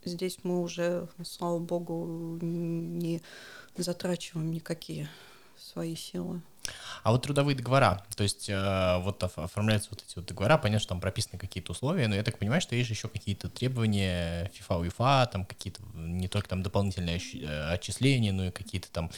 Здесь 0.04 0.38
мы 0.44 0.62
уже, 0.62 1.08
слава 1.24 1.58
богу, 1.58 2.38
не 2.40 3.20
затрачиваем 3.76 4.50
никакие 4.50 5.10
свои 5.56 5.94
силы. 5.94 6.40
А 7.02 7.12
вот 7.12 7.22
трудовые 7.22 7.56
договора, 7.56 8.04
то 8.16 8.22
есть 8.22 8.48
э, 8.48 8.98
вот 9.00 9.22
оформляются 9.22 9.90
вот 9.90 10.04
эти 10.06 10.16
вот 10.16 10.26
договора, 10.26 10.58
понятно, 10.58 10.80
что 10.80 10.88
там 10.90 11.00
прописаны 11.00 11.38
какие-то 11.38 11.72
условия, 11.72 12.08
но 12.08 12.14
я 12.14 12.22
так 12.22 12.38
понимаю, 12.38 12.60
что 12.60 12.74
есть 12.74 12.90
еще 12.90 13.08
какие-то 13.08 13.48
требования 13.48 14.50
FIFA, 14.50 14.86
UEFA, 14.86 15.28
там 15.30 15.44
какие-то 15.44 15.80
не 15.94 16.28
только 16.28 16.48
там 16.48 16.62
дополнительные 16.62 17.18
э, 17.18 17.72
отчисления, 17.72 18.32
но 18.32 18.46
и 18.46 18.50
какие-то 18.50 18.90
там 18.90 19.10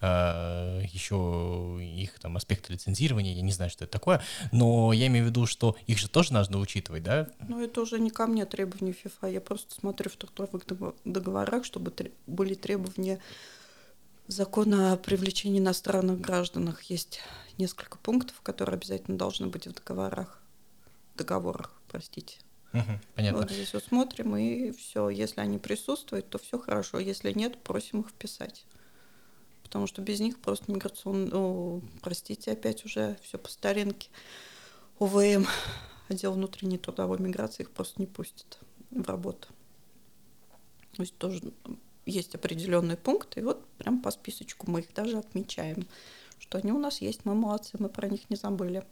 э, 0.00 0.82
еще 0.92 1.78
их 1.80 2.18
там 2.18 2.36
аспекты 2.36 2.72
лицензирования, 2.72 3.34
я 3.34 3.42
не 3.42 3.52
знаю, 3.52 3.70
что 3.70 3.84
это 3.84 3.92
такое, 3.92 4.22
но 4.52 4.92
я 4.92 5.06
имею 5.06 5.26
в 5.26 5.28
виду, 5.28 5.46
что 5.46 5.76
их 5.86 5.98
же 5.98 6.08
тоже 6.08 6.32
нужно 6.32 6.58
учитывать, 6.58 7.02
да? 7.02 7.28
Ну 7.48 7.62
это 7.62 7.80
уже 7.80 7.98
не 7.98 8.10
ко 8.10 8.26
мне 8.26 8.46
требования 8.46 8.92
FIFA, 8.92 9.32
я 9.32 9.40
просто 9.40 9.74
смотрю 9.74 10.10
в 10.10 10.16
трудовых 10.16 10.64
договорах, 11.04 11.64
чтобы 11.64 11.92
были 12.26 12.54
требования 12.54 13.20
закона 14.28 14.92
о 14.92 14.96
привлечении 14.96 15.58
иностранных 15.58 16.20
граждан 16.20 16.76
есть 16.88 17.20
несколько 17.58 17.98
пунктов, 17.98 18.40
которые 18.42 18.74
обязательно 18.74 19.16
должны 19.16 19.46
быть 19.46 19.66
в 19.66 19.72
договорах, 19.72 20.42
договорах, 21.16 21.72
простите. 21.88 22.38
Угу, 22.72 23.00
понятно. 23.14 23.40
Вот 23.40 23.50
здесь 23.50 23.72
вот 23.72 23.84
смотрим, 23.84 24.36
и 24.36 24.72
все. 24.72 25.08
Если 25.08 25.40
они 25.40 25.58
присутствуют, 25.58 26.28
то 26.28 26.38
все 26.38 26.58
хорошо. 26.58 26.98
Если 26.98 27.32
нет, 27.32 27.62
просим 27.62 28.00
их 28.00 28.08
вписать. 28.08 28.66
Потому 29.62 29.86
что 29.86 30.02
без 30.02 30.20
них 30.20 30.38
просто 30.38 30.70
миграционный, 30.70 31.30
ну, 31.30 31.82
простите, 32.02 32.52
опять 32.52 32.84
уже 32.84 33.18
все 33.22 33.38
по 33.38 33.48
старинке. 33.48 34.10
УВМ, 34.98 35.46
отдел 36.08 36.32
внутренней 36.32 36.78
трудовой 36.78 37.18
миграции, 37.18 37.62
их 37.62 37.70
просто 37.70 38.00
не 38.00 38.06
пустит 38.06 38.58
в 38.90 39.08
работу. 39.08 39.48
То 40.92 41.02
есть 41.02 41.16
тоже 41.18 41.52
есть 42.06 42.34
определенные 42.34 42.96
пункты, 42.96 43.40
и 43.40 43.42
вот 43.42 43.66
прям 43.78 44.00
по 44.00 44.10
списочку 44.10 44.70
мы 44.70 44.80
их 44.80 44.94
даже 44.94 45.18
отмечаем, 45.18 45.86
что 46.38 46.58
они 46.58 46.72
у 46.72 46.78
нас 46.78 47.00
есть, 47.00 47.24
мы 47.24 47.34
молодцы, 47.34 47.76
мы 47.78 47.88
про 47.88 48.08
них 48.08 48.30
не 48.30 48.36
забыли. 48.36 48.84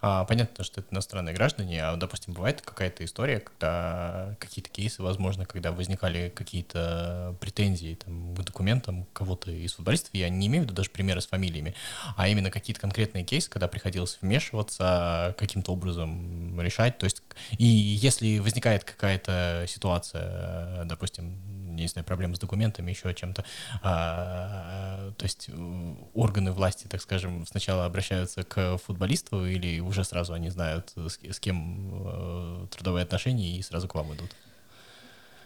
А, 0.00 0.24
понятно, 0.24 0.64
что 0.64 0.80
это 0.80 0.92
иностранные 0.92 1.34
граждане, 1.34 1.84
а, 1.84 1.96
допустим, 1.96 2.34
бывает 2.34 2.60
какая-то 2.60 3.04
история, 3.04 3.40
когда 3.40 4.36
какие-то 4.38 4.70
кейсы, 4.70 5.02
возможно, 5.02 5.46
когда 5.46 5.72
возникали 5.72 6.32
какие-то 6.34 7.36
претензии 7.40 7.98
там, 8.04 8.34
к 8.34 8.42
документам 8.42 9.06
кого-то 9.12 9.50
из 9.50 9.74
футболистов, 9.74 10.10
я 10.12 10.28
не 10.28 10.46
имею 10.48 10.62
в 10.62 10.66
виду 10.66 10.74
даже 10.74 10.90
примеры 10.90 11.20
с 11.20 11.26
фамилиями, 11.26 11.74
а 12.16 12.28
именно 12.28 12.50
какие-то 12.50 12.80
конкретные 12.80 13.24
кейсы, 13.24 13.48
когда 13.48 13.68
приходилось 13.68 14.18
вмешиваться, 14.20 15.34
каким-то 15.38 15.72
образом 15.72 16.60
решать, 16.60 16.98
то 16.98 17.04
есть, 17.04 17.22
и 17.58 17.64
если 17.64 18.38
возникает 18.38 18.84
какая-то 18.84 19.64
ситуация, 19.68 20.84
допустим, 20.84 21.71
не 21.76 21.88
знаю, 21.88 22.04
проблемы 22.04 22.36
с 22.36 22.38
документами, 22.38 22.90
еще 22.90 23.12
чем-то. 23.14 23.44
А, 23.82 25.12
то 25.16 25.24
есть 25.24 25.48
э, 25.48 25.94
органы 26.14 26.52
власти, 26.52 26.86
так 26.86 27.00
скажем, 27.00 27.46
сначала 27.46 27.84
обращаются 27.84 28.42
к 28.42 28.78
футболисту 28.78 29.46
или 29.46 29.80
уже 29.80 30.04
сразу 30.04 30.32
они 30.32 30.50
знают, 30.50 30.92
с, 30.96 31.18
с 31.22 31.40
кем 31.40 31.90
э, 32.06 32.66
трудовые 32.70 33.02
отношения 33.02 33.56
и 33.56 33.62
сразу 33.62 33.88
к 33.88 33.94
вам 33.94 34.14
идут? 34.14 34.30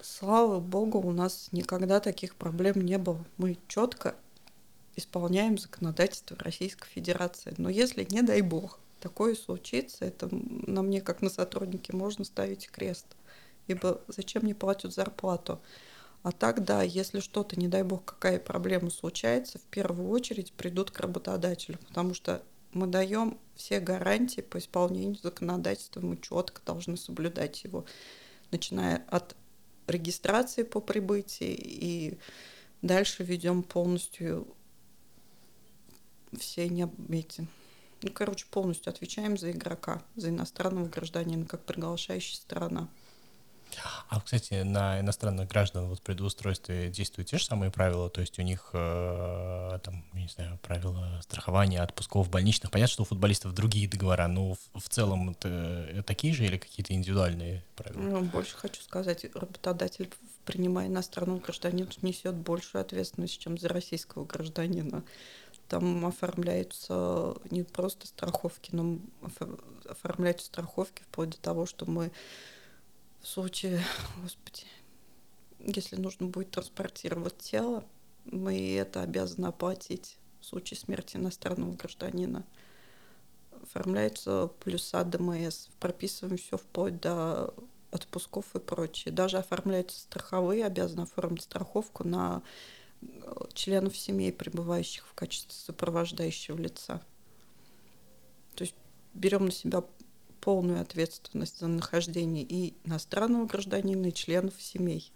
Слава 0.01 0.61
богу, 0.61 1.01
у 1.01 1.13
нас 1.13 1.49
никогда 1.53 2.01
таких 2.01 2.37
проблем 2.37 2.81
не 2.81 2.97
было. 2.97 3.25
Мы 3.37 3.59
четко 3.69 4.15
исполняем 4.97 5.59
законодательство 5.59 6.37
Российской 6.39 6.89
Федерации. 6.89 7.55
Но 7.59 7.69
если, 7.69 8.07
не 8.11 8.23
дай 8.23 8.41
бог, 8.41 8.79
такое 9.01 9.35
случится, 9.35 10.05
это 10.05 10.29
на 10.31 10.83
мне, 10.83 11.01
как 11.01 11.23
на 11.23 11.29
сотруднике, 11.29 11.93
можно 11.93 12.25
ставить 12.25 12.71
крест. 12.71 13.07
Ибо 13.67 14.01
зачем 14.09 14.45
мне 14.45 14.55
платят 14.55 14.95
зарплату? 14.95 15.61
А 16.27 16.33
так, 16.33 16.65
да, 16.65 16.83
если 16.83 17.21
что-то, 17.21 17.55
не 17.55 17.69
дай 17.69 17.85
бог, 17.85 18.05
какая 18.05 18.41
проблема 18.41 18.91
случается, 18.91 19.61
в 19.61 19.63
первую 19.63 20.09
очередь 20.09 20.53
придут 20.53 20.91
к 20.91 20.99
работодателю, 20.99 21.79
потому 21.87 22.15
что 22.15 22.43
мы 22.73 22.89
даем 22.89 23.39
все 23.55 23.79
гарантии 23.79 24.41
по 24.41 24.59
исполнению 24.59 25.21
законодательства, 25.23 26.01
мы 26.01 26.17
четко 26.17 26.61
должны 26.67 26.97
соблюдать 26.97 27.63
его, 27.63 27.87
начиная 28.51 29.05
от 29.09 29.37
регистрации 29.87 30.65
по 30.65 30.81
прибытии 30.81 31.55
и 31.55 32.19
дальше 32.83 33.23
ведем 33.23 33.63
полностью 33.63 34.49
все 36.37 36.69
не 36.69 36.91
эти 37.09 37.47
ну, 38.03 38.11
короче, 38.13 38.47
полностью 38.51 38.91
отвечаем 38.91 39.39
за 39.39 39.53
игрока, 39.53 40.03
за 40.17 40.31
иностранного 40.31 40.89
гражданина, 40.89 41.47
как 41.47 41.65
приглашающая 41.65 42.35
сторона. 42.35 42.89
А, 44.09 44.21
кстати, 44.21 44.63
на 44.63 45.01
иностранных 45.01 45.49
граждан 45.49 45.87
вот 45.87 46.01
при 46.01 46.15
трудоустройстве 46.15 46.89
действуют 46.89 47.29
те 47.29 47.39
же 47.39 47.45
самые 47.45 47.71
правила, 47.71 48.09
то 48.09 48.21
есть 48.21 48.39
у 48.39 48.43
них 48.43 48.71
э, 48.73 49.79
там, 49.83 50.05
не 50.15 50.29
знаю, 50.29 50.59
правила 50.63 51.21
страхования, 51.23 51.83
отпусков, 51.83 52.31
больничных. 52.31 52.71
Понятно, 52.71 52.93
что 52.93 53.03
у 53.03 53.07
футболистов 53.07 53.53
другие 53.55 53.89
договора, 53.89 54.29
но 54.29 54.55
в, 54.55 54.81
в 54.81 54.89
целом 54.89 55.31
это 55.31 56.03
такие 56.07 56.33
же 56.35 56.45
или 56.45 56.57
какие-то 56.57 56.93
индивидуальные 56.93 57.65
правила? 57.75 58.01
Ну, 58.01 58.23
больше 58.23 58.57
хочу 58.57 58.81
сказать, 58.83 59.25
работодатель, 59.35 60.11
принимая 60.45 60.87
иностранного 60.87 61.41
гражданина, 61.41 61.89
несет 62.03 62.35
большую 62.35 62.83
ответственность, 62.83 63.39
чем 63.41 63.59
за 63.59 63.69
российского 63.69 64.25
гражданина 64.25 65.05
там 65.69 66.07
оформляются 66.07 67.35
не 67.51 67.63
просто 67.65 68.07
страховки, 68.07 68.71
но 68.73 68.99
оформляются 69.89 70.47
страховки 70.47 71.03
вплоть 71.03 71.31
до 71.31 71.39
того, 71.39 71.67
что 71.67 71.91
мы 71.91 72.13
в 73.21 73.27
случае, 73.27 73.81
господи, 74.23 74.65
если 75.59 75.97
нужно 75.97 76.27
будет 76.27 76.51
транспортировать 76.51 77.39
тело, 77.39 77.85
мы 78.25 78.75
это 78.77 79.03
обязаны 79.03 79.47
оплатить 79.47 80.19
в 80.41 80.47
случае 80.47 80.79
смерти 80.79 81.17
иностранного 81.17 81.73
гражданина. 81.73 82.45
Оформляются 83.63 84.51
плюса 84.61 85.03
ДМС, 85.05 85.69
прописываем 85.81 86.37
все 86.37 86.57
вплоть 86.57 87.01
до 87.01 87.53
отпусков 87.91 88.55
и 88.55 88.61
прочее. 88.61 89.13
Даже 89.13 89.39
оформляются 89.39 90.01
страховые, 90.01 90.65
обязаны 90.65 91.03
оформить 91.03 91.43
страховку 91.43 92.07
на 92.07 92.43
э, 93.03 93.07
членов 93.55 93.97
семей, 93.97 94.33
пребывающих 94.33 95.07
в 95.07 95.15
качестве 95.15 95.53
сопровождающего 95.53 96.57
лица. 96.57 97.03
То 98.55 98.65
есть 98.65 98.75
берем 99.15 99.47
на 99.47 99.51
себя 99.51 99.83
полную 100.47 100.81
ответственность 100.81 101.59
за 101.59 101.67
нахождение 101.67 102.45
и 102.45 102.75
иностранного 102.85 103.47
гражданина, 103.47 104.07
и 104.07 104.15
членов 104.15 104.55
семей. 104.61 105.11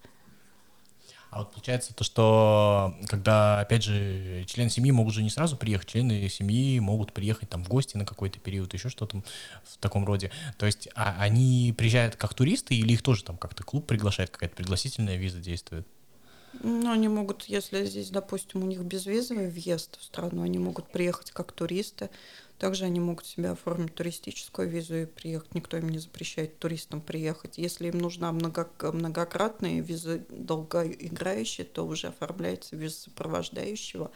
А 1.31 1.39
вот 1.39 1.53
получается 1.53 1.95
то, 1.95 2.03
что 2.03 2.97
когда, 3.07 3.61
опять 3.61 3.85
же, 3.85 4.45
члены 4.49 4.71
семьи 4.71 4.91
могут 4.91 5.15
же 5.15 5.23
не 5.23 5.31
сразу 5.31 5.57
приехать, 5.57 5.87
члены 5.87 6.29
семьи 6.29 6.81
могут 6.81 7.13
приехать 7.13 7.49
там 7.49 7.63
в 7.63 7.69
гости 7.69 7.97
на 7.97 8.05
какой-то 8.05 8.41
период, 8.41 8.75
еще 8.75 8.89
что-то 8.89 9.23
в 9.63 9.79
таком 9.79 10.05
роде. 10.05 10.33
То 10.59 10.67
есть 10.67 10.89
а 10.97 11.15
они 11.21 11.73
приезжают 11.79 12.17
как 12.17 12.35
туристы 12.35 12.75
или 12.75 12.95
их 12.95 13.03
тоже 13.03 13.23
там 13.23 13.37
как-то 13.37 13.63
клуб 13.63 13.87
приглашает, 13.87 14.31
какая-то 14.31 14.57
пригласительная 14.57 15.15
виза 15.15 15.39
действует? 15.39 15.87
Ну, 16.53 16.91
они 16.91 17.09
могут, 17.09 17.45
если 17.45 17.85
здесь, 17.85 18.11
допустим, 18.11 18.63
у 18.63 18.67
них 18.67 18.81
безвизовый 18.81 19.49
въезд 19.49 19.99
в 19.99 20.05
страну, 20.05 20.43
они 20.43 20.59
могут 20.59 20.91
приехать 20.91 21.31
как 21.31 21.53
туристы. 21.53 22.11
Также 22.59 22.85
они 22.85 23.01
могут 23.01 23.25
себе 23.25 23.51
оформить 23.51 23.95
туристическую 23.95 24.69
визу 24.69 24.97
и 24.97 25.07
приехать. 25.07 25.55
Никто 25.55 25.79
им 25.79 25.89
не 25.89 25.99
запрещает 25.99 26.59
туристам 26.59 27.01
приехать. 27.01 27.57
Если 27.57 27.89
им 27.89 27.99
нужна 27.99 28.33
много, 28.33 28.69
многократная 28.83 29.81
виза 29.81 30.23
долгоиграющая, 30.29 31.65
то 31.65 31.87
уже 31.87 32.09
оформляется 32.09 32.77
виза 32.77 32.97
сопровождающего 33.03 34.11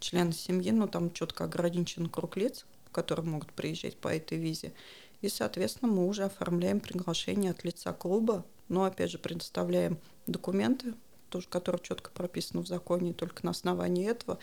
члена 0.00 0.32
семьи, 0.32 0.72
но 0.72 0.88
там 0.88 1.12
четко 1.12 1.44
ограничен 1.44 2.08
круг 2.08 2.36
лиц, 2.36 2.66
которые 2.90 3.26
могут 3.26 3.52
приезжать 3.52 3.96
по 3.96 4.08
этой 4.08 4.38
визе. 4.38 4.72
И, 5.20 5.28
соответственно, 5.28 5.92
мы 5.92 6.06
уже 6.06 6.24
оформляем 6.24 6.80
приглашение 6.80 7.52
от 7.52 7.62
лица 7.64 7.92
клуба, 7.92 8.44
но, 8.68 8.84
опять 8.84 9.10
же, 9.10 9.18
предоставляем 9.18 9.98
документы, 10.26 10.94
тоже, 11.36 11.48
который 11.48 11.80
четко 11.82 12.10
прописан 12.10 12.62
в 12.62 12.66
законе, 12.66 13.12
только 13.12 13.44
на 13.44 13.50
основании 13.50 14.08
этого. 14.08 14.38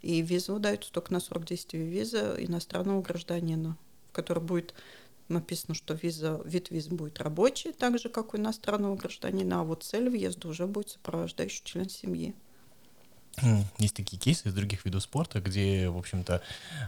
И 0.00 0.22
виза 0.22 0.54
выдается 0.54 0.90
только 0.90 1.12
на 1.12 1.20
срок 1.20 1.44
действия 1.44 1.84
визы 1.84 2.36
иностранного 2.38 3.02
гражданина, 3.02 3.76
который 4.12 4.42
будет 4.42 4.74
написано, 5.28 5.74
что 5.74 5.92
виза, 5.92 6.40
вид 6.46 6.70
визы 6.70 6.90
будет 6.90 7.20
рабочий, 7.20 7.72
так 7.72 7.98
же, 7.98 8.08
как 8.08 8.32
у 8.32 8.38
иностранного 8.38 8.96
гражданина, 8.96 9.60
а 9.60 9.64
вот 9.64 9.82
цель 9.82 10.08
въезда 10.08 10.48
уже 10.48 10.66
будет 10.66 10.88
сопровождающий 10.88 11.62
член 11.64 11.90
семьи. 11.90 12.34
Есть 13.78 13.94
такие 13.94 14.18
кейсы 14.18 14.48
из 14.48 14.54
других 14.54 14.84
видов 14.84 15.02
спорта, 15.02 15.40
где, 15.40 15.88
в 15.88 15.96
общем-то, 15.96 16.42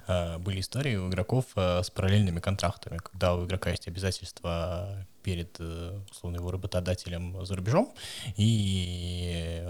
э, 0.06 0.38
были 0.38 0.60
истории 0.60 0.96
у 0.96 1.08
игроков 1.08 1.46
э, 1.56 1.82
с 1.82 1.90
параллельными 1.90 2.40
контрактами, 2.40 2.98
когда 2.98 3.34
у 3.34 3.46
игрока 3.46 3.70
есть 3.70 3.88
обязательства 3.88 5.06
перед, 5.22 5.56
э, 5.58 5.98
условно, 6.10 6.36
его 6.36 6.50
работодателем 6.50 7.44
за 7.44 7.54
рубежом, 7.56 7.92
и 8.36 9.62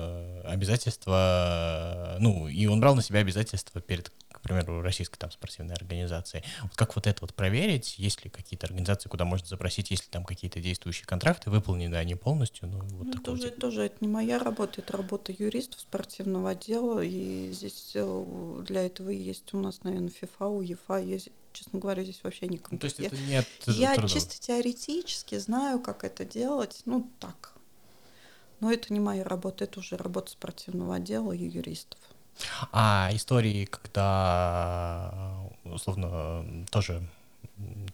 обязательства, 0.45 2.17
ну, 2.21 2.49
и 2.49 2.67
он 2.67 2.81
брал 2.81 2.95
на 2.95 3.03
себя 3.03 3.21
обязательства 3.21 3.81
перед 3.81 4.13
к 4.51 4.53
примеру, 4.53 4.83
российской 4.83 5.17
там 5.17 5.31
спортивной 5.31 5.75
организации. 5.75 6.43
Вот 6.63 6.75
как 6.75 6.97
вот 6.97 7.07
это 7.07 7.19
вот 7.21 7.35
проверить? 7.35 7.99
Есть 7.99 8.25
ли 8.25 8.31
какие-то 8.31 8.67
организации, 8.67 9.09
куда 9.09 9.25
можно 9.25 9.47
запросить, 9.47 9.91
есть 9.91 10.05
ли 10.05 10.09
там 10.11 10.25
какие-то 10.25 10.61
действующие 10.61 11.07
контракты, 11.07 11.51
выполнены 11.51 11.95
они 11.95 12.17
полностью? 12.17 12.69
Ну, 12.69 12.81
вот 12.81 13.07
ну, 13.07 13.13
тоже, 13.23 13.51
типа. 13.51 13.61
тоже 13.61 13.83
это 13.85 13.97
не 14.01 14.09
моя 14.09 14.39
работа, 14.39 14.81
это 14.81 14.97
работа 14.97 15.33
юристов 15.33 15.81
спортивного 15.81 16.51
отдела, 16.51 17.01
и 17.01 17.53
здесь 17.53 17.93
э, 17.95 18.63
для 18.67 18.87
этого 18.87 19.11
есть 19.11 19.55
у 19.55 19.61
нас, 19.61 19.85
наверное, 19.85 20.11
ФИФА, 20.11 20.47
УЕФА, 20.47 20.99
есть 20.99 21.29
честно 21.53 21.79
говоря, 21.79 22.03
здесь 22.03 22.21
вообще 22.23 22.47
не 22.47 22.61
ну, 22.71 22.79
То 22.79 22.87
есть 22.87 23.01
это 23.01 23.17
нет 23.17 23.47
Я 23.67 23.95
трудов. 23.95 24.13
чисто 24.13 24.41
теоретически 24.41 25.39
знаю, 25.39 25.81
как 25.81 26.05
это 26.05 26.25
делать, 26.25 26.83
ну 26.87 27.11
так. 27.19 27.53
Но 28.61 28.73
это 28.73 28.93
не 28.93 29.01
моя 29.01 29.25
работа, 29.25 29.65
это 29.65 29.81
уже 29.81 29.97
работа 29.97 30.31
спортивного 30.31 30.97
отдела 30.97 31.33
и 31.33 31.45
юристов. 31.45 31.99
А 32.73 33.11
истории, 33.13 33.65
когда, 33.65 35.13
условно, 35.65 36.45
тоже 36.71 37.03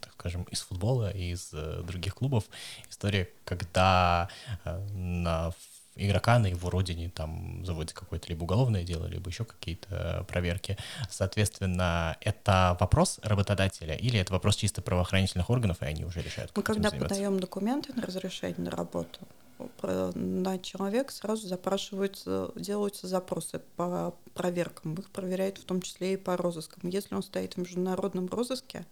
так 0.01 0.13
скажем, 0.13 0.43
из 0.43 0.61
футбола, 0.61 1.09
из 1.11 1.49
э, 1.53 1.81
других 1.83 2.15
клубов. 2.15 2.45
История, 2.89 3.27
когда 3.43 4.29
э, 4.63 4.79
на 4.93 5.51
игрока 5.97 6.39
на 6.39 6.47
его 6.47 6.69
родине 6.69 7.09
там 7.09 7.65
заводится 7.65 7.95
какое-то 7.95 8.27
либо 8.29 8.43
уголовное 8.43 8.83
дело, 8.83 9.05
либо 9.07 9.29
еще 9.29 9.45
какие-то 9.45 10.25
проверки. 10.27 10.77
Соответственно, 11.09 12.17
это 12.21 12.77
вопрос 12.79 13.19
работодателя 13.23 13.95
или 13.95 14.19
это 14.19 14.33
вопрос 14.33 14.55
чисто 14.55 14.81
правоохранительных 14.81 15.49
органов, 15.49 15.81
и 15.81 15.85
они 15.85 16.05
уже 16.05 16.21
решают, 16.21 16.51
как 16.51 16.57
Мы 16.57 16.63
когда 16.63 16.91
подаем 16.91 17.39
документы 17.39 17.93
на 17.93 18.03
разрешение 18.03 18.57
на 18.59 18.71
работу, 18.71 19.19
на 20.15 20.59
человека 20.59 21.11
сразу 21.11 21.47
запрашиваются, 21.47 22.51
делаются 22.55 23.07
запросы 23.07 23.59
по 23.75 24.15
проверкам. 24.33 24.95
Их 24.95 25.09
проверяют 25.09 25.57
в 25.57 25.65
том 25.65 25.81
числе 25.81 26.13
и 26.13 26.17
по 26.17 26.37
розыскам. 26.37 26.89
Если 26.89 27.15
он 27.15 27.23
стоит 27.23 27.53
в 27.53 27.57
международном 27.57 28.27
розыске, 28.27 28.85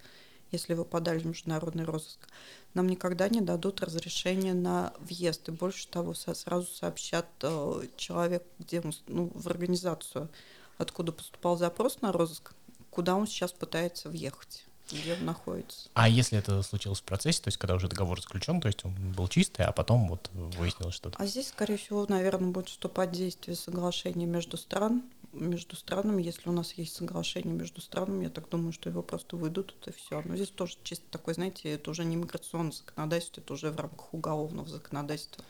если 0.52 0.74
вы 0.74 0.86
подали 0.86 1.20
в 1.20 1.26
международный 1.26 1.86
розыск, 1.86 2.28
нам 2.74 2.88
никогда 2.88 3.30
не 3.30 3.42
дадут 3.42 3.82
разрешение 3.82 4.54
на 4.54 4.94
въезд. 5.00 5.48
И 5.50 5.52
больше 5.52 5.88
того, 5.88 6.14
сразу 6.14 6.68
сообщат 6.68 7.28
э, 7.42 7.88
человек, 7.98 8.44
где 8.60 8.82
он, 8.82 8.94
ну, 9.08 9.32
в 9.34 9.48
организацию, 9.48 10.30
откуда 10.78 11.12
поступал 11.12 11.58
запрос 11.58 12.02
на 12.02 12.12
розыск, 12.12 12.54
куда 12.90 13.16
он 13.16 13.28
сейчас 13.28 13.52
пытается 13.52 14.10
въехать 14.10 14.66
где 14.92 15.14
он 15.14 15.26
находится. 15.26 15.90
А 15.94 16.08
если 16.08 16.38
это 16.38 16.62
случилось 16.62 17.00
в 17.00 17.04
процессе, 17.04 17.42
то 17.42 17.48
есть 17.48 17.58
когда 17.58 17.76
уже 17.76 17.88
договор 17.88 18.22
заключен, 18.22 18.62
то 18.62 18.68
есть 18.68 18.86
он 18.86 18.94
был 19.14 19.28
чистый, 19.28 19.66
а 19.66 19.72
потом 19.72 20.08
вот 20.08 20.30
выяснилось 20.34 20.96
что-то? 20.96 21.18
А 21.20 21.26
здесь, 21.26 21.50
скорее 21.50 21.78
всего, 21.78 22.06
наверное, 22.08 22.52
будет 22.52 22.70
вступать 22.70 23.10
в 23.10 23.14
действие 23.14 23.56
соглашение 23.56 24.28
между 24.28 24.58
стран, 24.58 25.04
между 25.34 25.76
странами. 25.76 26.22
Если 26.22 26.50
у 26.50 26.54
нас 26.54 26.74
есть 26.74 26.96
соглашение 26.96 27.54
между 27.54 27.82
странами, 27.82 28.26
я 28.26 28.30
так 28.30 28.50
думаю, 28.50 28.72
что 28.72 28.90
его 28.90 29.02
просто 29.02 29.36
выйдут, 29.36 29.76
и 29.86 29.92
все. 29.92 30.22
Но 30.24 30.36
здесь 30.36 30.50
тоже 30.50 30.78
чисто 30.84 31.06
такой, 31.10 31.34
знаете, 31.34 31.70
это 31.70 31.92
уже 31.92 32.06
не 32.06 32.16
миграционное 32.16 32.72
законодательство, 32.72 33.42
это 33.42 33.54
уже 33.54 33.72
в 33.72 33.80
рамках 33.80 34.14
уголовного 34.14 34.68
законодательства. 34.68 35.44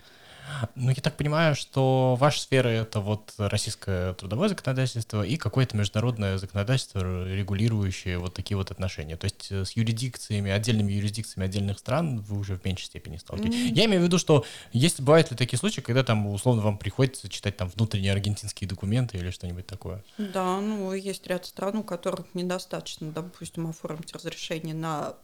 Ну, 0.76 0.90
я 0.90 0.96
так 0.96 1.18
понимаю, 1.18 1.56
что 1.56 2.16
ваша 2.20 2.42
сфера— 2.42 2.68
это 2.70 3.00
вот 3.00 3.34
российское 3.38 4.14
трудовое 4.14 4.50
законодательство 4.50 5.24
и 5.24 5.38
какое-то 5.38 5.76
международное 5.78 6.38
законодательство, 6.38 7.00
регулирующее 7.28 8.18
вот 8.18 8.34
такие 8.34 8.58
вот 8.58 8.72
отношения. 8.72 9.18
То 9.18 9.26
есть 9.26 9.52
э, 9.52 9.66
с 9.66 9.72
юрисдикциями, 9.72 10.52
отдельными 10.52 10.92
юрисдикциями 10.92 11.46
отдельных 11.46 11.80
стран 11.80 12.20
вы 12.20 12.40
уже 12.40 12.58
в 12.58 12.66
меньшей 12.66 12.86
степени 12.86 13.18
сталкиваетесь. 13.18 13.72
Mm-hmm. 13.72 13.76
Я 13.76 13.86
имею 13.86 14.02
в 14.02 14.06
виду, 14.06 14.18
что 14.18 14.46
есть, 14.72 15.02
бывают 15.02 15.32
ли 15.32 15.38
такие 15.38 15.60
случаи, 15.60 15.82
когда 15.82 16.04
там, 16.04 16.28
условно, 16.28 16.62
вам 16.62 16.78
приходится 16.78 17.30
читать 17.30 17.58
там 17.58 17.70
внутренние 17.70 18.12
аргентинские 18.12 18.68
документы 18.68 19.18
или 19.18 19.30
что-нибудь 19.32 19.66
такое? 19.66 20.04
Да, 20.18 20.60
ну, 20.62 20.94
есть 20.94 21.28
ряд 21.28 21.46
стран, 21.46 21.78
у 21.78 21.84
которых 21.84 22.28
недостаточно, 22.34 23.12
допустим, 23.12 23.68
оформить 23.68 24.14
разрешение 24.14 24.76
на 24.76 25.16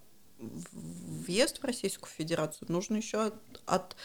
въезд 0.72 1.60
в 1.62 1.66
Российскую 1.66 2.10
Федерацию, 2.10 2.72
нужно 2.72 2.98
еще 2.98 3.28
от, 3.28 3.36
от 3.66 3.96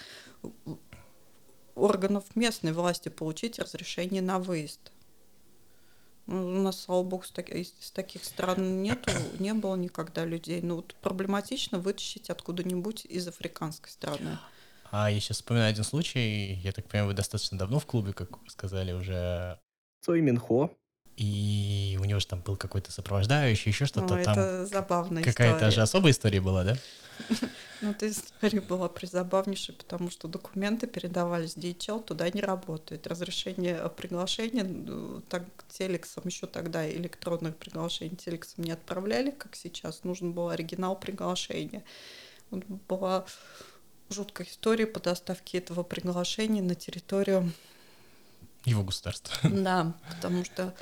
органов 1.77 2.25
местной 2.35 2.73
власти 2.73 3.09
получить 3.09 3.59
разрешение 3.59 4.23
на 4.23 4.39
выезд. 4.39 4.93
Ну, 6.27 6.45
у 6.45 6.63
нас, 6.63 6.81
слава 6.81 7.05
богу, 7.05 7.23
с, 7.23 7.31
так, 7.31 7.51
из, 7.51 7.73
из 7.81 7.93
таких 7.93 8.25
стран 8.25 8.83
нету, 8.83 9.11
не 9.39 9.55
было 9.55 9.77
никогда 9.77 10.25
людей. 10.25 10.61
Ну, 10.61 10.77
вот 10.77 10.97
проблематично 10.97 11.79
вытащить 11.79 12.31
откуда-нибудь 12.31 13.05
из 13.05 13.29
африканской 13.29 13.91
страны. 13.91 14.39
А 14.91 15.11
я 15.11 15.21
сейчас 15.21 15.37
вспоминаю 15.37 15.71
один 15.71 15.85
случай. 15.85 16.55
Я 16.55 16.73
так 16.73 16.89
понимаю, 16.89 17.09
вы 17.09 17.15
достаточно 17.15 17.59
давно 17.59 17.79
в 17.79 17.87
клубе, 17.87 18.13
как 18.13 18.43
вы 18.43 18.51
сказали, 18.51 18.93
уже. 18.93 19.61
Цой 20.01 20.21
Минхо. 20.21 20.71
И 21.17 21.99
у 22.01 22.05
него 22.05 22.21
же 22.21 22.27
там 22.27 22.41
был 22.41 22.57
какой-то 22.57 22.93
сопровождающий, 22.93 23.71
еще 23.71 23.87
что-то 23.87 24.17
ну, 24.17 24.25
там. 24.25 24.39
Это 24.39 24.67
забавная 24.67 25.23
Какая-то 25.23 25.71
же 25.71 25.81
особая 25.81 26.13
история 26.13 26.41
была, 26.41 26.65
да? 26.65 26.77
Ну, 27.83 27.91
эта 27.91 28.09
история 28.09 28.63
была 28.63 28.89
призабавнейшей, 28.89 29.75
потому 29.75 30.11
что 30.11 30.29
документы 30.29 30.87
передавались 30.87 31.59
DHL, 31.59 32.03
туда 32.03 32.31
не 32.31 32.41
работает. 32.41 33.07
Разрешение 33.07 33.87
приглашения, 33.91 34.65
ну, 34.65 35.21
так 35.29 35.45
телексом 35.69 36.23
еще 36.25 36.47
тогда 36.47 36.89
электронных 36.91 37.55
приглашений 37.57 38.17
телексом 38.17 38.65
не 38.65 38.71
отправляли, 38.71 39.31
как 39.31 39.57
сейчас. 39.57 40.05
Нужен 40.05 40.33
был 40.33 40.49
оригинал 40.49 40.99
приглашения. 40.99 41.85
Вот 42.51 42.65
была 42.89 43.27
жуткая 44.09 44.47
история 44.47 44.87
по 44.87 44.99
доставке 44.99 45.59
этого 45.59 45.83
приглашения 45.83 46.63
на 46.63 46.75
территорию 46.75 47.53
его 48.65 48.83
государства. 48.83 49.37
Да, 49.49 49.95
потому 50.09 50.45
что 50.45 50.75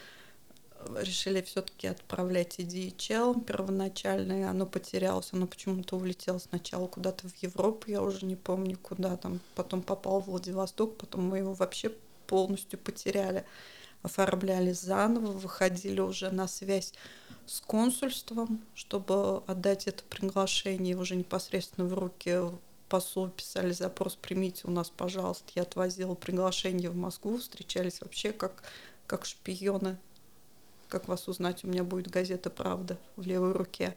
решили 1.01 1.41
все-таки 1.43 1.87
отправлять 1.87 2.59
и 2.59 2.65
DHL 2.65 3.45
первоначально, 3.45 4.41
и 4.41 4.43
оно 4.43 4.67
потерялось, 4.67 5.31
оно 5.33 5.47
почему-то 5.47 5.97
улетело 5.97 6.39
сначала 6.39 6.87
куда-то 6.87 7.29
в 7.29 7.37
Европу, 7.43 7.91
я 7.91 8.03
уже 8.03 8.27
не 8.27 8.37
помню 8.37 8.79
куда, 8.81 9.17
там. 9.17 9.41
Потом 9.55 9.83
попал 9.83 10.21
в 10.21 10.27
Владивосток, 10.27 10.97
потом 10.97 11.29
мы 11.29 11.39
его 11.39 11.55
вообще 11.55 11.93
полностью 12.27 12.79
потеряли, 12.79 13.45
оформляли 14.03 14.73
заново, 14.73 15.33
выходили 15.33 16.01
уже 16.01 16.31
на 16.31 16.49
связь 16.49 16.93
с 17.47 17.61
консульством, 17.61 18.63
чтобы 18.75 19.39
отдать 19.47 19.87
это 19.87 20.03
приглашение. 20.05 20.97
Уже 20.97 21.17
непосредственно 21.17 21.87
в 21.87 21.95
руки 21.95 22.39
послу, 22.89 23.29
писали 23.29 23.73
запрос, 23.73 24.17
примите 24.17 24.63
у 24.65 24.71
нас, 24.71 24.91
пожалуйста. 24.91 25.47
Я 25.55 25.63
отвозила 25.63 26.15
приглашение 26.15 26.91
в 26.91 26.97
Москву, 26.97 27.39
встречались 27.39 28.01
вообще 28.01 28.33
как, 28.33 28.63
как 29.07 29.25
шпионы 29.25 29.99
как 30.89 31.09
вас 31.09 31.29
узнать? 31.29 31.65
У 31.65 31.69
меня 31.69 31.85
будет 31.85 32.09
газета 32.11 32.51
«Правда» 32.51 32.99
в 33.17 33.27
левой 33.27 33.53
руке. 33.53 33.97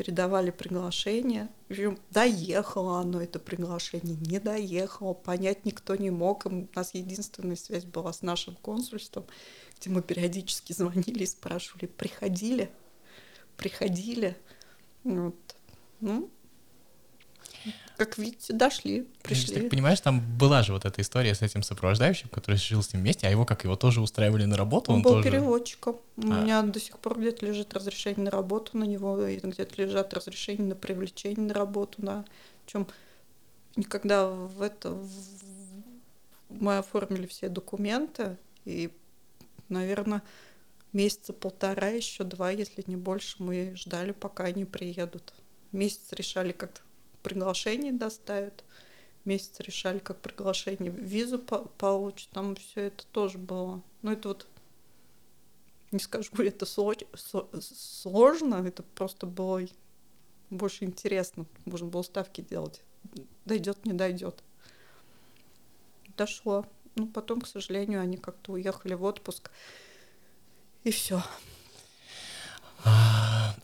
передавали 0.00 0.50
приглашение. 0.50 1.48
Причем 1.68 1.98
доехало 2.10 3.00
оно, 3.00 3.20
это 3.20 3.38
приглашение, 3.38 4.16
не 4.16 4.40
доехало, 4.40 5.12
понять 5.12 5.66
никто 5.66 5.94
не 5.94 6.10
мог. 6.10 6.46
У 6.46 6.68
нас 6.74 6.94
единственная 6.94 7.56
связь 7.56 7.84
была 7.84 8.12
с 8.12 8.22
нашим 8.22 8.56
консульством, 8.56 9.26
где 9.78 9.90
мы 9.90 10.00
периодически 10.00 10.72
звонили 10.72 11.24
и 11.24 11.26
спрашивали, 11.26 11.84
приходили, 11.86 12.70
приходили. 13.58 14.38
Вот. 15.04 15.36
Ну, 16.00 16.30
как 17.96 18.16
видите, 18.18 18.52
дошли, 18.52 19.06
пришли. 19.22 19.54
Ты 19.54 19.68
понимаешь, 19.68 20.00
там 20.00 20.20
была 20.38 20.62
же 20.62 20.72
вот 20.72 20.84
эта 20.84 21.02
история 21.02 21.34
с 21.34 21.42
этим 21.42 21.62
сопровождающим, 21.62 22.28
который 22.28 22.56
жил 22.56 22.82
с 22.82 22.92
ним 22.92 23.02
вместе, 23.02 23.26
а 23.26 23.30
его 23.30 23.44
как, 23.44 23.64
его 23.64 23.76
тоже 23.76 24.00
устраивали 24.00 24.44
на 24.44 24.56
работу? 24.56 24.90
Он, 24.90 24.98
он 24.98 25.02
был 25.02 25.10
тоже... 25.12 25.30
переводчиком. 25.30 26.00
У 26.16 26.22
А. 26.22 26.40
меня 26.40 26.62
до 26.62 26.80
сих 26.80 26.98
пор 26.98 27.18
где-то 27.18 27.44
лежит 27.44 27.74
разрешение 27.74 28.24
на 28.24 28.30
работу 28.30 28.78
на 28.78 28.84
него, 28.84 29.26
и 29.26 29.36
где-то 29.36 29.82
лежат 29.82 30.14
разрешения 30.14 30.64
на 30.64 30.74
привлечение 30.74 31.48
на 31.48 31.54
работу, 31.54 32.02
на 32.02 32.24
чем 32.66 32.86
никогда 33.76 34.28
в 34.28 34.62
это 34.62 34.96
мы 36.48 36.78
оформили 36.78 37.26
все 37.26 37.48
документы, 37.48 38.36
и, 38.64 38.90
наверное, 39.68 40.22
месяца 40.92 41.32
полтора, 41.32 41.88
еще 41.88 42.24
два, 42.24 42.50
если 42.50 42.82
не 42.86 42.96
больше, 42.96 43.36
мы 43.38 43.74
ждали, 43.76 44.12
пока 44.12 44.44
они 44.44 44.64
приедут. 44.64 45.32
Месяц 45.72 46.12
решали, 46.12 46.52
как 46.52 46.82
приглашение 47.22 47.92
доставят, 47.92 48.64
месяц 49.24 49.60
решали, 49.60 49.98
как 49.98 50.20
приглашение 50.20 50.90
визу 50.90 51.38
по- 51.38 51.66
получат, 51.78 52.28
там 52.30 52.56
все 52.56 52.82
это 52.82 53.04
тоже 53.12 53.38
было. 53.38 53.82
Ну, 54.02 54.12
это 54.12 54.28
вот 54.28 54.46
не 55.92 55.98
скажу, 55.98 56.30
это 56.38 56.66
сложно, 56.66 58.54
это 58.66 58.82
просто 58.82 59.26
было 59.26 59.62
больше 60.50 60.84
интересно. 60.84 61.46
Можно 61.64 61.88
было 61.88 62.02
ставки 62.02 62.40
делать. 62.40 62.82
Дойдет, 63.44 63.84
не 63.86 63.92
дойдет. 63.92 64.42
Дошло. 66.16 66.66
Ну, 66.96 67.06
потом, 67.06 67.40
к 67.40 67.46
сожалению, 67.46 68.00
они 68.00 68.16
как-то 68.16 68.52
уехали 68.52 68.94
в 68.94 69.04
отпуск. 69.04 69.50
И 70.82 70.90
все. 70.90 71.22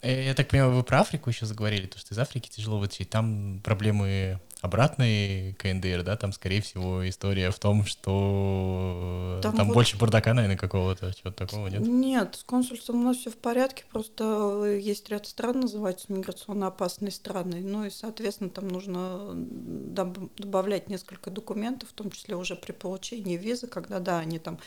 Э, 0.03 0.25
Я 0.27 0.35
так 0.35 0.49
понимаю, 0.49 0.73
вы 0.73 0.83
про 0.83 1.01
Африку 1.01 1.31
еще 1.31 1.47
заговорили, 1.47 1.87
то, 1.87 1.99
что 1.99 2.15
из 2.15 2.19
Африки 2.19 2.49
тяжело 2.49 2.79
вытащить. 2.79 3.11
Там 3.11 3.61
проблемы 3.65 4.41
обратной 4.63 5.53
КНДР, 5.59 6.03
да, 6.03 6.17
там, 6.17 6.33
скорее 6.33 6.61
всего, 6.63 7.09
история 7.09 7.51
в 7.51 7.59
том, 7.59 7.85
что 7.85 9.39
Там 9.43 9.55
там, 9.57 9.67
вот- 9.69 9.75
больше 9.75 9.97
бардака, 9.97 10.35
наверное, 10.35 10.57
какого-то, 10.57 11.13
чего-то 11.15 11.47
такого, 11.47 11.69
нет? 11.69 11.81
Нет, 11.87 12.37
с 12.37 12.45
консульством 12.45 13.01
у 13.01 13.05
нас 13.05 13.19
все 13.19 13.31
в 13.31 13.37
порядке, 13.37 13.85
просто 13.93 14.65
есть 14.81 15.09
ряд 15.11 15.27
стран, 15.27 15.61
называются 15.61 16.13
миграционно 16.13 16.67
опасные 16.69 17.11
страны. 17.13 17.61
Ну 17.63 17.85
и, 17.85 17.91
соответственно, 17.91 18.51
там 18.51 18.69
нужно 18.69 19.33
доб- 19.35 20.31
добавлять 20.39 20.89
несколько 20.89 21.31
документов, 21.31 21.91
в 21.91 21.93
том 21.93 22.11
числе 22.11 22.35
уже 22.37 22.57
при 22.57 22.73
получении 22.73 23.37
визы, 23.37 23.67
когда, 23.67 24.01
да, 24.01 24.19
они 24.19 24.39
там 24.39 24.59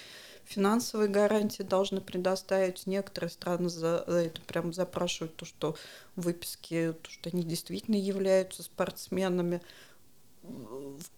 финансовые 0.49 1.09
гарантии 1.09 1.61
должны 1.61 2.01
предоставить. 2.01 2.87
Некоторые 2.87 3.29
страны 3.29 3.69
за 3.69 4.03
это 4.07 4.41
прям 4.41 4.73
запрашивают 4.73 5.35
то, 5.35 5.45
что 5.45 5.75
выписки, 6.15 6.95
то, 7.01 7.09
что 7.11 7.29
они 7.29 7.43
действительно 7.43 7.95
являются 7.95 8.63
спортсменами. 8.63 9.61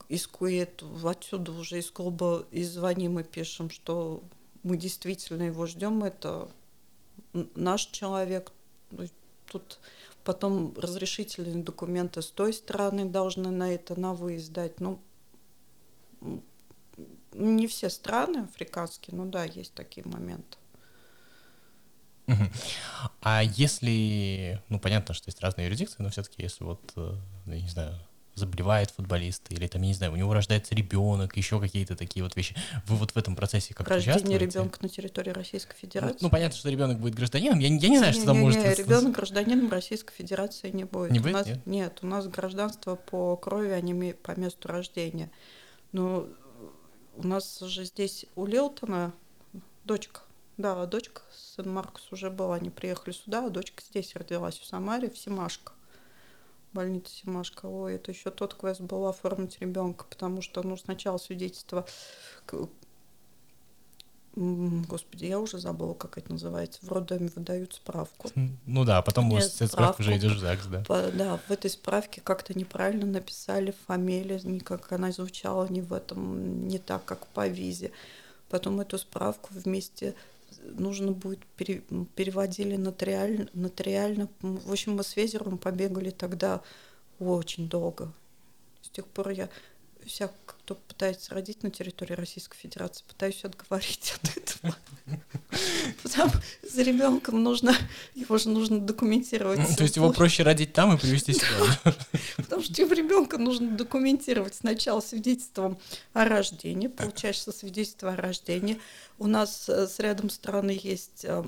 Из 0.10 0.28
Куэта, 0.28 0.86
отсюда 1.06 1.54
уже 1.54 1.80
из 1.80 1.90
клуба 1.90 2.46
и 2.52 2.64
звоним 2.64 3.20
и 3.20 3.24
пишем, 3.24 3.70
что 3.70 4.22
мы 4.64 4.76
действительно 4.76 5.44
его 5.44 5.66
ждем, 5.66 6.04
это 6.04 6.50
наш 7.56 7.86
человек. 7.86 8.52
Тут 9.50 9.80
потом 10.26 10.74
разрешительные 10.78 11.64
документы 11.64 12.22
с 12.22 12.30
той 12.32 12.52
стороны 12.52 13.06
должны 13.06 13.50
на 13.50 13.74
это 13.74 13.98
на 13.98 14.14
выезд 14.14 14.52
дать. 14.52 14.82
Ну, 14.82 15.00
не 17.34 17.68
все 17.68 17.90
страны 17.90 18.40
африканские, 18.40 19.16
ну 19.18 19.26
да, 19.26 19.44
есть 19.46 19.74
такие 19.74 20.06
моменты. 20.08 20.58
А 23.22 23.42
если, 23.44 24.62
ну, 24.70 24.80
понятно, 24.80 25.14
что 25.14 25.28
есть 25.28 25.42
разные 25.42 25.66
юрисдикции, 25.66 25.98
но 26.02 26.10
все-таки 26.10 26.42
если 26.42 26.64
вот, 26.64 26.80
э, 26.96 27.14
я 27.48 27.62
не 27.62 27.68
знаю, 27.68 27.94
заболевает 28.36 28.90
футболист, 28.92 29.52
или 29.52 29.68
там, 29.68 29.82
я 29.82 29.90
не 29.90 29.94
знаю, 29.94 30.14
у 30.14 30.16
него 30.16 30.34
рождается 30.34 30.74
ребенок, 30.74 31.36
еще 31.36 31.60
какие-то 31.60 31.98
такие 31.98 32.24
вот 32.24 32.36
вещи, 32.38 32.56
вы 32.88 32.96
вот 32.96 33.12
в 33.12 33.18
этом 33.18 33.36
процессе 33.36 33.74
как-то 33.74 33.96
Рождение 33.96 34.38
ребенка 34.38 34.80
на 34.82 34.88
территории 34.88 35.32
Российской 35.32 35.74
Ну, 35.74 35.80
Федерации. 35.82 36.18
ну, 36.22 36.30
понятно, 36.30 36.58
что 36.58 36.70
ребенок 36.70 37.00
будет 37.00 37.16
гражданином. 37.16 37.60
Я, 37.60 37.68
не- 37.70 37.80
я 37.80 37.90
не 37.90 37.98
знаю, 37.98 38.14
что 38.14 38.26
там 38.28 38.40
может... 38.40 38.62
с- 38.62 38.76
с- 38.76 38.80
ребенок 38.80 39.14
гражданином 39.14 39.70
Российской 39.70 40.14
Федерации 40.14 40.70
не 40.72 40.86
будет. 40.86 41.12
Не 41.12 41.20
у 41.20 41.24
будет, 41.24 41.34
нас, 41.34 41.48
нет? 41.66 42.00
у 42.02 42.08
нас 42.08 42.28
гражданство 42.28 42.96
по 42.96 43.36
крови, 43.36 43.72
а 43.72 43.82
не 43.82 44.14
по 44.14 44.40
месту 44.40 44.70
рождения. 44.70 45.30
Но 45.92 46.28
у 47.24 47.28
нас 47.28 47.60
же 47.60 47.86
здесь 47.86 48.26
у 48.36 48.48
Лилтона 48.48 49.14
дочка, 49.84 50.22
да, 50.58 50.86
дочка, 50.88 51.22
сын 51.32 51.72
Маркус 51.72 52.12
уже 52.12 52.32
был, 52.32 52.52
они 52.52 52.72
приехали 52.72 53.14
сюда, 53.14 53.46
а 53.46 53.50
дочка 53.50 53.84
здесь 53.84 54.16
родилась, 54.16 54.58
в 54.58 54.66
Самаре, 54.66 55.10
в 55.10 55.18
Симашко. 55.18 55.74
Больница 56.74 57.14
Симашко. 57.14 57.68
Ой, 57.68 57.96
это 57.96 58.12
еще 58.12 58.32
тот 58.32 58.56
квест 58.56 58.82
был 58.82 59.06
оформить 59.06 59.60
ребенка, 59.60 60.06
потому 60.10 60.42
что, 60.42 60.64
ну, 60.64 60.76
сначала 60.78 61.18
свидетельство 61.18 61.86
Господи, 64.36 65.26
я 65.26 65.40
уже 65.40 65.58
забыла, 65.60 65.94
как 65.94 66.18
это 66.18 66.32
называется. 66.32 66.80
В 66.84 66.92
роддоме 66.92 67.30
выдают 67.36 67.74
справку. 67.74 68.30
Ну 68.66 68.86
да, 68.86 69.02
потом 69.02 69.28
Нет, 69.28 69.44
справку, 69.44 70.02
уже 70.02 70.12
справку. 70.12 70.12
идешь 70.14 70.36
в 70.36 70.40
ЗАГС, 70.40 70.66
да. 70.68 70.84
По- 70.88 71.12
да, 71.12 71.38
в 71.48 71.52
этой 71.52 71.70
справке 71.70 72.22
как-то 72.22 72.58
неправильно 72.58 73.06
написали 73.06 73.74
фамилию, 73.88 74.40
не 74.44 74.62
как 74.62 74.92
она 74.94 75.12
звучала, 75.12 75.68
не 75.68 75.82
в 75.82 75.92
этом, 75.92 76.68
не 76.68 76.78
так, 76.80 77.04
как 77.04 77.28
по 77.28 77.46
визе. 77.48 77.92
Потом 78.50 78.80
эту 78.80 78.98
справку 78.98 79.50
вместе 79.52 80.16
нужно 80.64 81.12
будет 81.12 81.46
пере- 81.58 81.84
переводили 82.16 82.78
нотариально, 82.78 83.48
нотариально. 83.54 84.30
В 84.42 84.72
общем, 84.72 84.96
мы 84.96 85.04
с 85.04 85.16
Везером 85.18 85.58
побегали 85.58 86.10
тогда 86.10 86.62
очень 87.20 87.68
долго. 87.68 88.12
С 88.82 88.90
тех 88.90 89.06
пор 89.08 89.30
я 89.30 89.50
всяк, 90.06 90.32
кто 90.46 90.76
пытается 90.76 91.34
родить 91.34 91.64
на 91.64 91.72
территории 91.72 92.14
Российской 92.14 92.58
Федерации, 92.58 93.04
пытаюсь 93.08 93.44
отговорить 93.44 94.14
от 94.22 94.38
этого. 94.38 94.76
Потому 96.04 96.32
за 96.64 96.82
ребенком 96.82 97.44
нужно, 97.44 97.76
его 98.16 98.38
же 98.38 98.50
нужно 98.50 98.80
документировать. 98.80 99.60
Ну, 99.60 99.76
То 99.76 99.84
есть 99.84 99.96
его 99.96 100.12
проще 100.12 100.44
родить 100.44 100.74
там 100.74 100.96
и 100.96 101.00
привезти 101.00 101.34
сюда. 101.34 101.80
да? 101.84 101.94
Потому 102.38 102.62
что 102.62 102.74
тебе 102.74 102.96
ребенка 102.96 103.38
нужно 103.38 103.72
документировать 103.72 104.56
сначала 104.56 105.02
свидетельством 105.02 105.78
о 106.14 106.26
рождении, 106.26 106.88
получаешь 106.88 107.42
со 107.42 107.52
свидетельство 107.52 108.14
о 108.14 108.16
рождении. 108.16 108.80
У 109.20 109.28
нас 109.28 109.68
э, 109.70 109.88
с 109.88 110.00
рядом 110.00 110.30
страны 110.30 110.80
есть 110.82 111.26
э, 111.26 111.44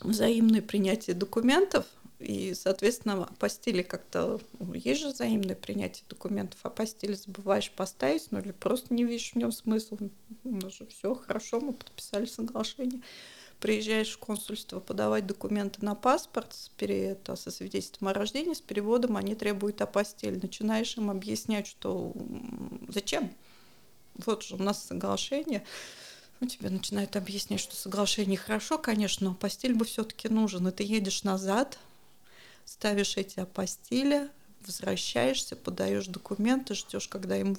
взаимное 0.00 0.62
принятие 0.62 1.14
документов, 1.14 1.86
и, 2.18 2.54
соответственно, 2.54 3.24
апостили 3.24 3.82
как-то... 3.82 4.40
ну, 4.58 4.72
Есть 4.72 5.02
же 5.02 5.08
взаимное 5.08 5.54
принятие 5.54 6.04
документов, 6.08 6.58
апостили 6.62 7.12
забываешь 7.12 7.70
поставить, 7.70 8.30
ну 8.30 8.38
или 8.38 8.52
просто 8.52 8.94
не 8.94 9.04
видишь 9.04 9.32
в 9.32 9.36
нем 9.36 9.52
смысла. 9.52 9.98
У 10.44 10.56
нас 10.56 10.74
же 10.74 10.86
все 10.86 11.14
хорошо, 11.14 11.60
мы 11.60 11.74
подписали 11.74 12.24
соглашение. 12.24 13.02
Приезжаешь 13.60 14.12
в 14.12 14.18
консульство 14.18 14.80
подавать 14.80 15.26
документы 15.26 15.84
на 15.84 15.94
паспорт 15.94 16.52
с 16.52 16.70
это, 16.78 17.36
со 17.36 17.50
свидетельством 17.50 18.08
о 18.08 18.14
рождении, 18.14 18.52
с 18.52 18.60
переводом 18.60 19.16
они 19.16 19.34
требуют 19.34 19.80
апостиль. 19.80 20.38
Начинаешь 20.40 20.96
им 20.96 21.10
объяснять, 21.10 21.66
что 21.66 22.14
зачем? 22.88 23.30
Вот 24.14 24.42
же 24.42 24.54
у 24.56 24.58
нас 24.62 24.84
соглашение. 24.84 25.64
Ну, 26.40 26.48
тебе 26.48 26.68
начинают 26.68 27.16
объяснять, 27.16 27.60
что 27.60 27.74
соглашение 27.74 28.36
хорошо, 28.36 28.76
конечно, 28.78 29.26
но 29.26 29.32
апостиль 29.32 29.74
бы 29.74 29.86
все-таки 29.86 30.28
нужен. 30.28 30.68
И 30.68 30.70
ты 30.70 30.82
едешь 30.82 31.24
назад, 31.24 31.78
ставишь 32.66 33.16
эти 33.16 33.40
апостили, 33.40 34.28
возвращаешься, 34.66 35.56
подаешь 35.56 36.08
документы, 36.08 36.74
ждешь, 36.74 37.08
когда 37.08 37.36
им 37.36 37.56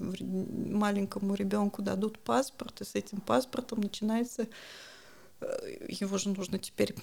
маленькому 0.78 1.34
ребенку 1.34 1.82
дадут 1.82 2.20
паспорт, 2.20 2.82
и 2.82 2.86
с 2.86 2.94
этим 2.94 3.22
паспортом 3.22 3.82
начинается 3.82 4.48
э, 5.40 5.88
его 5.88 6.18
же 6.18 6.30
нужно 6.30 6.60
теперь 6.60 6.94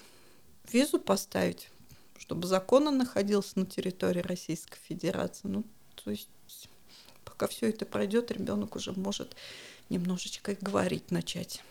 визу 0.70 1.00
поставить, 1.00 1.70
чтобы 2.18 2.46
законно 2.46 2.90
находился 2.90 3.58
на 3.58 3.66
территории 3.66 4.20
Российской 4.20 4.78
Федерации. 4.78 5.48
Ну, 5.48 5.64
то 5.96 6.10
есть, 6.10 6.28
пока 7.24 7.46
все 7.48 7.70
это 7.70 7.86
пройдет, 7.86 8.30
ребенок 8.30 8.76
уже 8.76 8.92
может 8.92 9.34
немножечко 9.88 10.56
говорить 10.60 11.10
начать. 11.10 11.62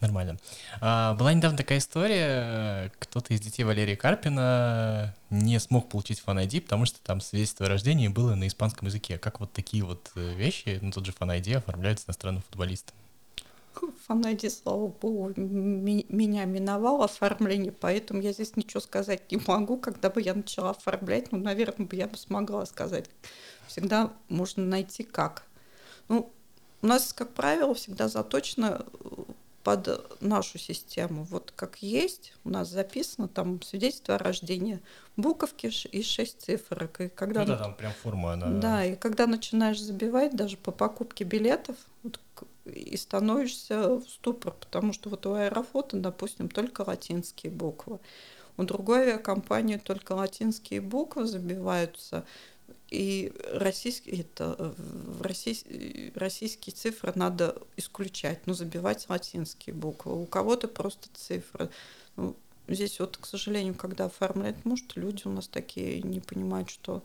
Нормально. 0.00 0.38
А, 0.80 1.14
была 1.14 1.32
недавно 1.32 1.56
такая 1.56 1.78
история, 1.78 2.92
кто-то 2.98 3.34
из 3.34 3.40
детей 3.40 3.64
Валерия 3.64 3.96
Карпина 3.96 5.14
не 5.30 5.58
смог 5.60 5.88
получить 5.88 6.20
фан 6.20 6.38
потому 6.66 6.86
что 6.86 7.00
там 7.02 7.20
свидетельство 7.20 7.66
о 7.66 7.68
рождении 7.68 8.08
было 8.08 8.34
на 8.34 8.46
испанском 8.46 8.88
языке. 8.88 9.18
Как 9.18 9.40
вот 9.40 9.52
такие 9.52 9.84
вот 9.84 10.10
э, 10.16 10.34
вещи, 10.34 10.78
ну 10.82 10.90
тот 10.90 11.06
же 11.06 11.12
фан 11.12 11.30
оформляются 11.30 12.06
иностранным 12.06 12.42
футболистам? 12.42 12.94
фанайди, 14.06 14.48
слава 14.48 14.88
богу, 14.88 15.32
меня 15.36 16.44
миновало 16.44 17.06
оформление, 17.06 17.72
поэтому 17.72 18.20
я 18.20 18.32
здесь 18.32 18.56
ничего 18.56 18.80
сказать 18.80 19.30
не 19.30 19.40
могу. 19.46 19.76
Когда 19.78 20.10
бы 20.10 20.20
я 20.20 20.34
начала 20.34 20.70
оформлять, 20.70 21.32
ну, 21.32 21.38
наверное, 21.38 21.86
бы 21.86 21.96
я 21.96 22.06
бы 22.06 22.16
смогла 22.16 22.66
сказать. 22.66 23.08
Всегда 23.66 24.12
можно 24.28 24.64
найти 24.64 25.02
как. 25.02 25.44
Ну, 26.08 26.30
у 26.82 26.86
нас, 26.86 27.12
как 27.12 27.32
правило, 27.32 27.74
всегда 27.74 28.08
заточено 28.08 28.84
под 29.64 30.20
нашу 30.20 30.58
систему. 30.58 31.24
Вот 31.24 31.52
как 31.56 31.78
есть, 31.78 32.34
у 32.44 32.50
нас 32.50 32.68
записано 32.68 33.28
там 33.28 33.62
свидетельство 33.62 34.14
о 34.14 34.18
рождении, 34.18 34.80
буковки 35.16 35.72
и 35.88 36.02
шесть 36.02 36.42
цифрок. 36.42 37.00
И 37.00 37.08
когда 37.08 37.40
ну 37.40 37.46
да, 37.46 37.56
там 37.56 37.74
прям 37.74 37.92
форма, 37.92 38.34
она... 38.34 38.46
Да, 38.50 38.84
и 38.84 38.94
когда 38.94 39.26
начинаешь 39.26 39.80
забивать 39.80 40.36
даже 40.36 40.58
по 40.58 40.70
покупке 40.70 41.24
билетов, 41.24 41.76
вот, 42.02 42.20
и 42.66 42.96
становишься 42.96 43.96
в 43.96 44.04
ступор, 44.04 44.52
потому 44.52 44.92
что 44.92 45.08
вот 45.08 45.24
у 45.26 45.32
Аэрофлота, 45.32 45.96
допустим, 45.96 46.48
только 46.48 46.82
латинские 46.82 47.50
буквы. 47.50 47.98
У 48.56 48.62
другой 48.62 49.00
авиакомпании 49.00 49.78
только 49.78 50.12
латинские 50.12 50.80
буквы 50.80 51.26
забиваются, 51.26 52.24
и 52.90 53.32
российские, 53.52 54.20
это, 54.20 54.74
в 54.76 55.22
россий, 55.22 56.12
российские 56.14 56.74
цифры 56.74 57.12
надо 57.14 57.60
исключать, 57.76 58.46
но 58.46 58.54
забивать 58.54 59.06
латинские 59.08 59.74
буквы. 59.74 60.20
У 60.20 60.26
кого-то 60.26 60.68
просто 60.68 61.08
цифры. 61.14 61.70
Ну, 62.16 62.36
здесь 62.68 63.00
вот, 63.00 63.16
к 63.16 63.26
сожалению, 63.26 63.74
когда 63.74 64.06
оформляют 64.06 64.64
может, 64.64 64.96
люди 64.96 65.22
у 65.24 65.30
нас 65.30 65.48
такие 65.48 66.02
не 66.02 66.20
понимают, 66.20 66.70
что 66.70 67.02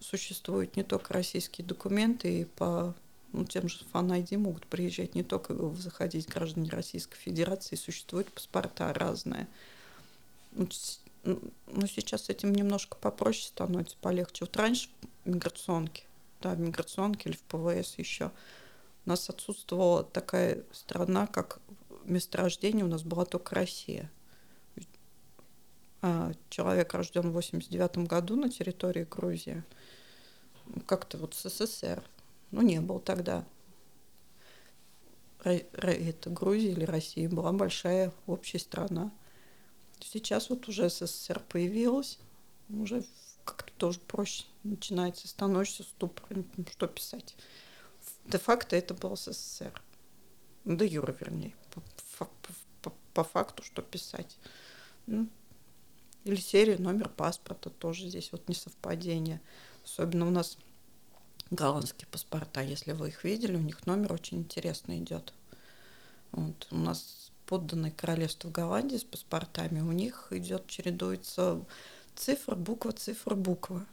существуют 0.00 0.76
не 0.76 0.82
только 0.82 1.14
российские 1.14 1.66
документы, 1.66 2.40
и 2.40 2.44
по 2.44 2.94
ну, 3.32 3.44
тем 3.44 3.68
же 3.68 3.80
фан 3.92 4.12
ID 4.12 4.38
могут 4.38 4.66
приезжать 4.66 5.14
не 5.14 5.22
только 5.22 5.54
заходить 5.74 6.28
граждане 6.28 6.70
Российской 6.70 7.16
Федерации, 7.16 7.74
существуют 7.74 8.32
паспорта 8.32 8.92
разные. 8.92 9.48
Ну, 10.52 10.68
ну, 11.24 11.86
сейчас 11.86 12.24
с 12.24 12.28
этим 12.28 12.52
немножко 12.54 12.96
попроще 12.96 13.46
становится, 13.46 13.96
полегче. 14.00 14.44
Вот 14.44 14.56
раньше 14.56 14.88
в 15.24 15.28
миграционке, 15.28 16.04
да, 16.40 16.54
в 16.54 16.60
миграционке 16.60 17.30
или 17.30 17.36
в 17.36 17.42
ПВС 17.42 17.94
еще, 17.98 18.30
у 19.06 19.08
нас 19.08 19.28
отсутствовала 19.28 20.04
такая 20.04 20.64
страна, 20.72 21.26
как 21.26 21.60
месторождение, 22.04 22.84
у 22.84 22.88
нас 22.88 23.02
была 23.02 23.24
только 23.24 23.54
Россия. 23.54 24.10
А 26.02 26.32
человек 26.50 26.92
рожден 26.92 27.30
в 27.30 27.32
89 27.32 27.98
году 28.06 28.36
на 28.36 28.50
территории 28.50 29.06
Грузии, 29.10 29.64
как-то 30.86 31.16
вот 31.16 31.34
СССР, 31.34 32.02
ну, 32.50 32.60
не 32.60 32.80
был 32.80 32.98
тогда. 33.00 33.44
Это 35.42 36.30
Грузия 36.30 36.72
или 36.72 36.84
Россия 36.84 37.28
была 37.28 37.52
большая 37.52 38.12
общая 38.26 38.58
страна. 38.58 39.10
Сейчас 40.12 40.50
вот 40.50 40.68
уже 40.68 40.90
СССР 40.90 41.40
появилась, 41.48 42.18
уже 42.68 43.04
как-то 43.44 43.72
тоже 43.78 44.00
проще 44.00 44.44
начинается, 44.62 45.28
становишься 45.28 45.82
ступором, 45.82 46.46
что 46.70 46.86
писать. 46.86 47.34
Де-факто 48.26 48.76
это 48.76 48.94
был 48.94 49.16
СССР. 49.16 49.82
Ну, 50.64 50.76
де 50.76 50.86
юра, 50.86 51.12
вернее. 51.18 51.54
По, 51.70 51.82
по, 52.18 52.30
по, 52.82 52.92
по 53.14 53.24
факту, 53.24 53.62
что 53.62 53.82
писать. 53.82 54.36
Ну, 55.06 55.28
или 56.24 56.36
серия, 56.36 56.78
номер 56.78 57.08
паспорта 57.08 57.70
тоже 57.70 58.08
здесь 58.08 58.30
вот 58.32 58.48
несовпадение. 58.48 59.40
Особенно 59.84 60.26
у 60.26 60.30
нас 60.30 60.58
голландские 61.50 62.08
паспорта, 62.08 62.60
если 62.60 62.92
вы 62.92 63.08
их 63.08 63.24
видели, 63.24 63.56
у 63.56 63.60
них 63.60 63.86
номер 63.86 64.12
очень 64.12 64.38
интересно 64.38 64.98
идет. 64.98 65.32
Вот. 66.32 66.66
У 66.70 66.76
нас 66.76 67.23
подданные 67.54 67.92
королевству 67.92 68.50
Голландии 68.50 68.96
с 68.96 69.04
паспортами, 69.04 69.78
у 69.80 69.92
них 69.92 70.26
идет, 70.30 70.66
чередуется 70.66 71.64
цифра, 72.16 72.56
буква, 72.56 72.90
цифра, 72.90 73.36
буква. 73.36 73.86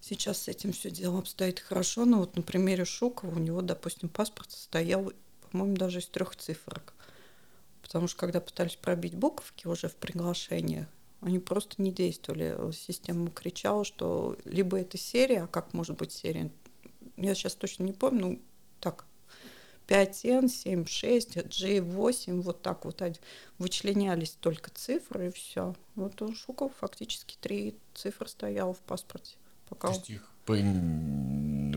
Сейчас 0.00 0.42
с 0.42 0.48
этим 0.48 0.70
все 0.70 0.92
дело 0.92 1.18
обстоит 1.18 1.58
хорошо, 1.58 2.04
но 2.04 2.18
вот 2.18 2.36
на 2.36 2.42
примере 2.42 2.84
Шукова 2.84 3.34
у 3.34 3.40
него, 3.40 3.62
допустим, 3.62 4.08
паспорт 4.08 4.52
состоял, 4.52 5.12
по-моему, 5.50 5.76
даже 5.76 5.98
из 5.98 6.06
трех 6.06 6.36
цифрок. 6.36 6.94
Потому 7.82 8.06
что 8.06 8.16
когда 8.16 8.40
пытались 8.40 8.76
пробить 8.76 9.16
буковки 9.16 9.66
уже 9.66 9.88
в 9.88 9.96
приглашениях, 9.96 10.86
они 11.20 11.40
просто 11.40 11.82
не 11.82 11.90
действовали. 11.90 12.70
Система 12.70 13.28
кричала, 13.32 13.84
что 13.84 14.36
либо 14.44 14.78
это 14.78 14.98
серия, 14.98 15.42
а 15.42 15.48
как 15.48 15.74
может 15.74 15.96
быть 15.96 16.12
серия? 16.12 16.52
Я 17.16 17.34
сейчас 17.34 17.56
точно 17.56 17.82
не 17.82 17.92
помню, 17.92 18.20
ну 18.20 18.42
так, 18.78 19.04
5N, 19.88 20.44
7,6, 20.44 21.48
G8, 21.48 22.40
вот 22.40 22.62
так 22.62 22.84
вот 22.84 23.02
вычленялись 23.58 24.36
только 24.40 24.70
цифры 24.70 25.28
и 25.28 25.30
все. 25.30 25.74
Вот 25.94 26.20
у 26.22 26.34
Шуков 26.34 26.72
фактически 26.78 27.36
три 27.40 27.74
цифры 27.94 28.28
стояло 28.28 28.72
в 28.72 28.80
паспорте. 28.80 29.36
Пока... 29.68 29.88
То 29.88 29.94
есть 29.94 30.10
их 30.10 30.30
у 30.46 30.52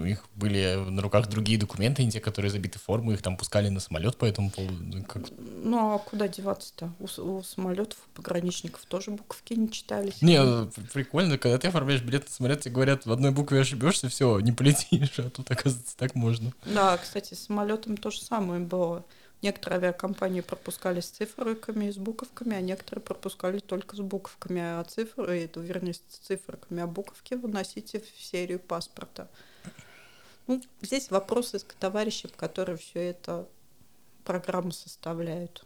них 0.07 0.23
были 0.35 0.75
на 0.89 1.01
руках 1.01 1.27
другие 1.27 1.59
документы, 1.59 2.03
не 2.03 2.11
те, 2.11 2.19
которые 2.19 2.51
забиты 2.51 2.79
форму, 2.79 3.11
их 3.11 3.21
там 3.21 3.37
пускали 3.37 3.69
на 3.69 3.79
самолет 3.79 4.17
по 4.17 4.25
этому 4.25 4.49
поводу. 4.49 4.77
Ну, 4.81 5.03
как... 5.03 5.23
Ну 5.39 5.95
а 5.95 5.99
куда 5.99 6.27
деваться-то? 6.27 6.91
У, 6.99 7.21
у 7.21 7.43
самолетов, 7.43 7.97
пограничников 8.13 8.85
тоже 8.85 9.11
буковки 9.11 9.53
не 9.53 9.71
читались. 9.71 10.21
Не, 10.21 10.69
прикольно, 10.93 11.37
когда 11.37 11.57
ты 11.57 11.67
оформляешь 11.67 12.01
билет 12.01 12.25
на 12.25 12.31
самолет, 12.31 12.61
тебе 12.61 12.75
говорят, 12.75 13.05
в 13.05 13.11
одной 13.11 13.31
букве 13.31 13.61
ошибешься, 13.61 14.09
все, 14.09 14.39
не 14.39 14.51
полетишь, 14.51 15.19
а 15.19 15.29
тут, 15.29 15.49
оказывается, 15.51 15.95
так 15.97 16.15
можно. 16.15 16.53
Да, 16.65 16.97
кстати, 16.97 17.33
с 17.33 17.45
самолетом 17.45 17.97
то 17.97 18.09
же 18.09 18.21
самое 18.21 18.59
было. 18.61 19.05
Некоторые 19.43 19.77
авиакомпании 19.77 20.41
пропускали 20.41 20.99
с 20.99 21.09
цифриками 21.09 21.85
и 21.85 21.91
с 21.91 21.97
буковками, 21.97 22.55
а 22.55 22.61
некоторые 22.61 23.03
пропускали 23.03 23.59
только 23.59 23.95
с 23.95 23.99
буковками, 23.99 24.61
а 24.61 24.83
цифры, 24.83 25.43
это, 25.43 25.59
вернее, 25.59 25.93
с 25.93 25.99
цифриками, 25.99 26.81
а 26.81 26.87
буковки 26.87 27.35
выносите 27.35 27.99
в 27.99 28.23
серию 28.23 28.59
паспорта. 28.59 29.27
Ну, 30.47 30.61
здесь 30.81 31.11
вопросы 31.11 31.59
к 31.59 31.73
товарищам, 31.73 32.31
которые 32.35 32.77
все 32.77 33.09
это 33.09 33.47
программу 34.23 34.71
составляют. 34.71 35.65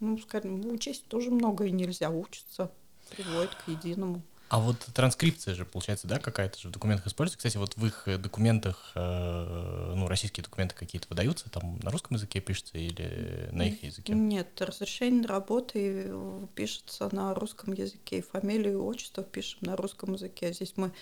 Ну, 0.00 0.18
скажем, 0.18 0.64
учесть 0.70 1.06
тоже 1.08 1.30
многое 1.30 1.70
нельзя, 1.70 2.10
учатся, 2.10 2.70
приводят 3.10 3.54
к 3.54 3.68
единому. 3.68 4.22
А 4.48 4.60
вот 4.60 4.78
транскрипция 4.94 5.54
же, 5.54 5.66
получается, 5.66 6.06
да, 6.06 6.18
какая-то 6.18 6.58
же 6.58 6.68
в 6.68 6.70
документах 6.70 7.06
используется. 7.06 7.36
Кстати, 7.36 7.58
вот 7.58 7.76
в 7.76 7.84
их 7.84 8.08
документах, 8.18 8.92
э, 8.94 9.92
ну, 9.94 10.08
российские 10.08 10.42
документы 10.42 10.74
какие-то 10.74 11.06
выдаются, 11.10 11.50
там 11.50 11.78
на 11.82 11.90
русском 11.90 12.16
языке 12.16 12.40
пишется 12.40 12.78
или 12.78 13.50
на 13.52 13.68
их 13.68 13.82
языке? 13.82 14.14
Нет, 14.14 14.58
разрешение 14.60 15.26
работы 15.26 16.10
пишется 16.54 17.14
на 17.14 17.34
русском 17.34 17.74
языке, 17.74 18.22
фамилию 18.22 18.72
и 18.72 18.76
отчество 18.76 19.22
пишем 19.22 19.58
на 19.62 19.76
русском 19.76 20.14
языке. 20.14 20.50
Здесь 20.54 20.72
мы 20.76 20.92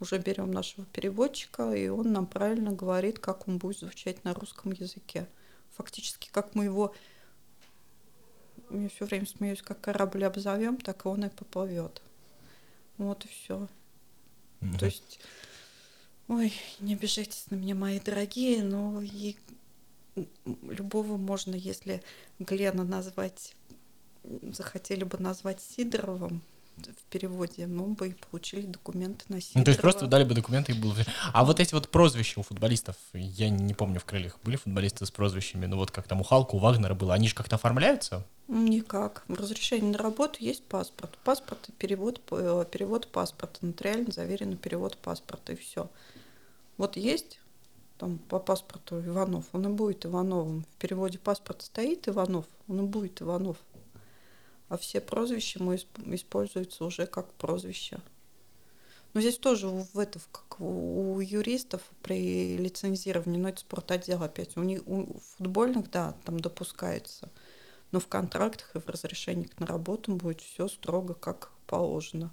уже 0.00 0.18
берем 0.18 0.50
нашего 0.50 0.86
переводчика, 0.86 1.72
и 1.72 1.88
он 1.88 2.12
нам 2.12 2.26
правильно 2.26 2.72
говорит, 2.72 3.18
как 3.18 3.46
он 3.46 3.58
будет 3.58 3.78
звучать 3.78 4.24
на 4.24 4.34
русском 4.34 4.72
языке. 4.72 5.28
Фактически, 5.76 6.28
как 6.32 6.54
мы 6.54 6.64
его 6.64 6.94
я 8.70 8.88
все 8.88 9.04
время 9.04 9.26
смеюсь, 9.26 9.62
как 9.62 9.80
корабль 9.80 10.24
обзовем, 10.24 10.76
так 10.76 11.04
и 11.04 11.08
он 11.08 11.24
и 11.24 11.28
поплывет. 11.28 12.02
Вот 12.98 13.24
и 13.24 13.28
все. 13.28 13.68
Mm-hmm. 14.60 14.78
То 14.78 14.86
есть, 14.86 15.20
ой, 16.28 16.52
не 16.78 16.94
обижайтесь 16.94 17.46
на 17.50 17.56
меня, 17.56 17.74
мои 17.74 17.98
дорогие, 17.98 18.62
но 18.62 19.00
и 19.02 19.36
любого 20.44 21.16
можно, 21.16 21.54
если 21.54 22.02
Глена 22.38 22.84
назвать, 22.84 23.56
захотели 24.22 25.04
бы 25.04 25.18
назвать 25.18 25.60
Сидоровым, 25.60 26.42
в 26.88 27.02
переводе, 27.10 27.66
мы 27.66 27.88
бы 27.88 28.08
и 28.08 28.14
получили 28.30 28.66
документы 28.66 29.24
на 29.28 29.40
Сидорова. 29.40 29.58
Ну, 29.58 29.64
то 29.64 29.70
есть 29.70 29.80
просто 29.80 30.06
дали 30.06 30.24
бы 30.24 30.34
документы 30.34 30.72
и 30.72 30.74
было 30.74 30.94
бы... 30.94 31.04
А 31.32 31.44
вот 31.44 31.60
эти 31.60 31.74
вот 31.74 31.88
прозвища 31.88 32.40
у 32.40 32.42
футболистов, 32.42 32.96
я 33.12 33.48
не 33.48 33.74
помню, 33.74 34.00
в 34.00 34.04
крыльях 34.04 34.38
были 34.44 34.56
футболисты 34.56 35.06
с 35.06 35.10
прозвищами, 35.10 35.66
но 35.66 35.76
вот 35.76 35.90
как 35.90 36.08
там 36.08 36.20
у 36.20 36.24
Халка, 36.24 36.54
у 36.54 36.58
Вагнера 36.58 36.94
было, 36.94 37.14
они 37.14 37.28
же 37.28 37.34
как-то 37.34 37.56
оформляются? 37.56 38.26
Никак. 38.48 39.24
В 39.28 39.34
разрешении 39.34 39.92
на 39.92 39.98
работу 39.98 40.38
есть 40.40 40.64
паспорт. 40.64 41.16
Паспорт 41.24 41.68
и 41.68 41.72
перевод, 41.72 42.20
э, 42.32 42.64
перевод 42.70 43.06
паспорта, 43.08 43.64
нотариально 43.64 44.10
заверенный 44.10 44.56
перевод 44.56 44.96
паспорта, 44.96 45.52
и 45.52 45.56
все. 45.56 45.88
Вот 46.76 46.96
есть 46.96 47.38
там 48.00 48.16
по 48.16 48.38
паспорту 48.38 48.98
Иванов, 48.98 49.44
он 49.52 49.66
и 49.66 49.68
будет 49.68 50.06
Ивановым. 50.06 50.62
В 50.62 50.80
переводе 50.80 51.18
паспорта 51.18 51.64
стоит 51.66 52.08
Иванов, 52.08 52.46
он 52.66 52.80
и 52.80 52.82
будет 52.88 53.20
Иванов. 53.20 53.58
А 54.70 54.78
все 54.78 55.02
прозвища 55.02 55.62
мы 55.62 55.74
используются 55.76 56.86
уже 56.86 57.06
как 57.06 57.30
прозвища. 57.34 58.00
Но 59.12 59.20
здесь 59.20 59.36
тоже 59.36 59.66
в 59.68 59.98
это, 59.98 60.18
как 60.32 60.58
у 60.60 61.20
юристов 61.20 61.82
при 62.02 62.56
лицензировании, 62.56 63.38
но 63.38 63.50
это 63.50 63.60
спортотдел 63.60 64.22
опять. 64.22 64.56
У, 64.56 64.62
них, 64.62 64.80
у 64.86 65.20
футбольных, 65.36 65.90
да, 65.90 66.14
там 66.24 66.40
допускается– 66.40 67.28
но 67.92 68.00
в 68.00 68.06
контрактах 68.06 68.74
и 68.74 68.78
в 68.78 68.88
разрешениях 68.88 69.50
на 69.58 69.66
работу 69.66 70.14
будет 70.14 70.40
все 70.40 70.68
строго 70.68 71.14
как 71.14 71.50
положено. 71.66 72.32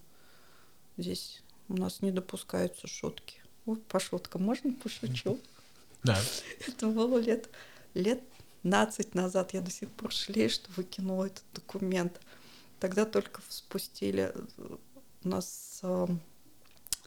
Здесь 0.97 1.43
у 1.67 1.76
нас 1.76 2.02
не 2.02 2.12
допускаются 2.12 2.88
шутки. 2.88 3.41
Ой, 3.65 3.78
по 3.78 4.00
шуткам 4.00 4.43
можно 4.43 4.73
пошучу? 4.73 5.39
Да. 6.04 6.17
Это 6.67 6.88
было 6.88 7.17
лет, 7.17 7.50
лет 7.93 8.21
15 8.63 9.15
назад. 9.15 9.54
Я 9.54 9.62
до 9.62 9.72
сих 9.72 9.89
пор 9.89 10.12
жалею, 10.12 10.50
что 10.50 10.70
выкинула 10.76 11.26
этот 11.26 11.43
документ. 11.54 12.20
Тогда 12.80 13.06
только 13.06 13.41
спустили 13.50 14.34
у 15.24 15.30
нас 15.30 15.82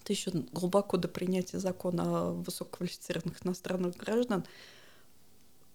это 0.03 0.13
еще 0.13 0.31
глубоко 0.53 0.97
до 0.97 1.09
принятия 1.09 1.59
закона 1.59 2.03
о 2.05 2.33
высококвалифицированных 2.33 3.45
иностранных 3.45 3.97
граждан 3.97 4.45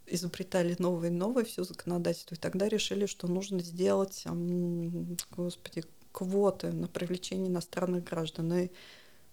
изобретали 0.07 0.75
новые 0.79 1.11
и 1.11 1.15
новые 1.15 1.45
все 1.45 1.63
законодательство, 1.63 2.35
и 2.35 2.39
тогда 2.39 2.67
решили, 2.67 3.05
что 3.05 3.27
нужно 3.27 3.61
сделать, 3.61 4.25
господи, 5.31 5.83
квоты 6.11 6.71
на 6.71 6.87
привлечение 6.87 7.49
иностранных 7.49 8.03
граждан. 8.03 8.53
И 8.53 8.71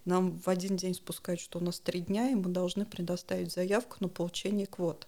нам 0.05 0.39
в 0.39 0.49
один 0.49 0.77
день 0.77 0.95
спускают, 0.95 1.41
что 1.41 1.59
у 1.59 1.63
нас 1.63 1.79
три 1.79 2.01
дня, 2.01 2.31
и 2.31 2.35
мы 2.35 2.51
должны 2.51 2.87
предоставить 2.87 3.53
заявку 3.53 3.97
на 4.01 4.09
получение 4.09 4.67
квот. 4.67 5.07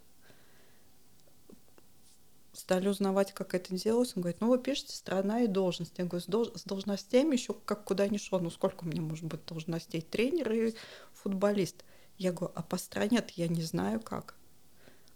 Стали 2.55 2.89
узнавать, 2.89 3.33
как 3.33 3.55
это 3.55 3.75
делалось. 3.75 4.13
Он 4.15 4.23
говорит, 4.23 4.41
ну 4.41 4.49
вы 4.49 4.59
пишете 4.59 4.95
страна 4.97 5.41
и 5.41 5.49
должность. 5.49 5.99
Я 5.99 6.05
говорю, 6.05 6.25
с, 6.25 6.29
долж- 6.29 6.57
с 6.57 6.65
должностями 6.65 7.35
еще 7.35 7.53
как 7.53 7.85
куда 7.85 8.07
ни 8.09 8.17
шло. 8.17 8.39
Ну 8.39 8.51
сколько 8.51 8.87
меня 8.87 9.03
может 9.03 9.25
быть 9.25 9.45
должностей? 9.45 10.01
Тренер 10.01 10.53
и 10.53 10.75
футболист. 11.13 11.85
Я 12.17 12.33
говорю, 12.33 12.53
а 12.55 12.63
по 12.63 12.77
стране 12.77 13.25
я 13.35 13.49
не 13.49 13.63
знаю 13.63 14.01
как. 14.01 14.37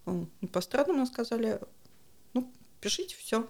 Он, 0.04 0.26
по 0.52 0.60
странам 0.60 0.96
нам 0.96 1.06
сказали, 1.06 1.60
ну, 2.32 2.52
пишите 2.80 3.14
все. 3.16 3.48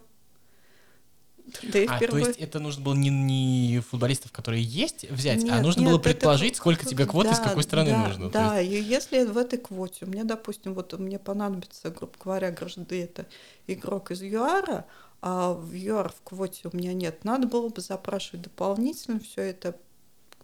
Да 1.62 1.78
и 1.78 1.86
а, 1.86 1.96
впервые... 1.96 2.24
то 2.24 2.28
есть 2.30 2.40
это 2.40 2.60
нужно 2.60 2.82
было 2.84 2.94
не, 2.94 3.10
не 3.10 3.80
футболистов, 3.80 4.32
которые 4.32 4.62
есть, 4.62 5.10
взять, 5.10 5.42
а 5.42 5.46
нет, 5.46 5.54
а 5.54 5.62
нужно 5.62 5.80
нет, 5.80 5.90
было 5.90 5.98
предположить, 5.98 6.52
это... 6.52 6.58
сколько 6.58 6.86
тебе 6.86 7.06
квот 7.06 7.26
да, 7.26 7.32
из 7.32 7.38
какой 7.38 7.62
страны 7.62 7.90
да, 7.90 8.06
нужно. 8.06 8.30
Да, 8.30 8.58
есть... 8.58 8.88
и 8.88 8.90
если 8.90 9.24
в 9.24 9.36
этой 9.36 9.58
квоте, 9.58 10.06
меня, 10.06 10.24
допустим, 10.24 10.74
вот 10.74 10.92
мне 10.98 11.18
понадобится, 11.18 11.90
грубо 11.90 12.12
говоря, 12.22 12.50
гражданин 12.50 12.86
это 13.04 13.26
игрок 13.66 14.10
из 14.10 14.22
ЮАРа, 14.22 14.86
а 15.20 15.52
в 15.52 15.74
ЮАР 15.74 16.12
в 16.12 16.22
квоте 16.22 16.68
у 16.72 16.76
меня 16.76 16.92
нет, 16.92 17.24
надо 17.24 17.46
было 17.46 17.68
бы 17.68 17.80
запрашивать 17.80 18.42
дополнительно 18.42 19.20
все 19.20 19.42
это, 19.42 19.76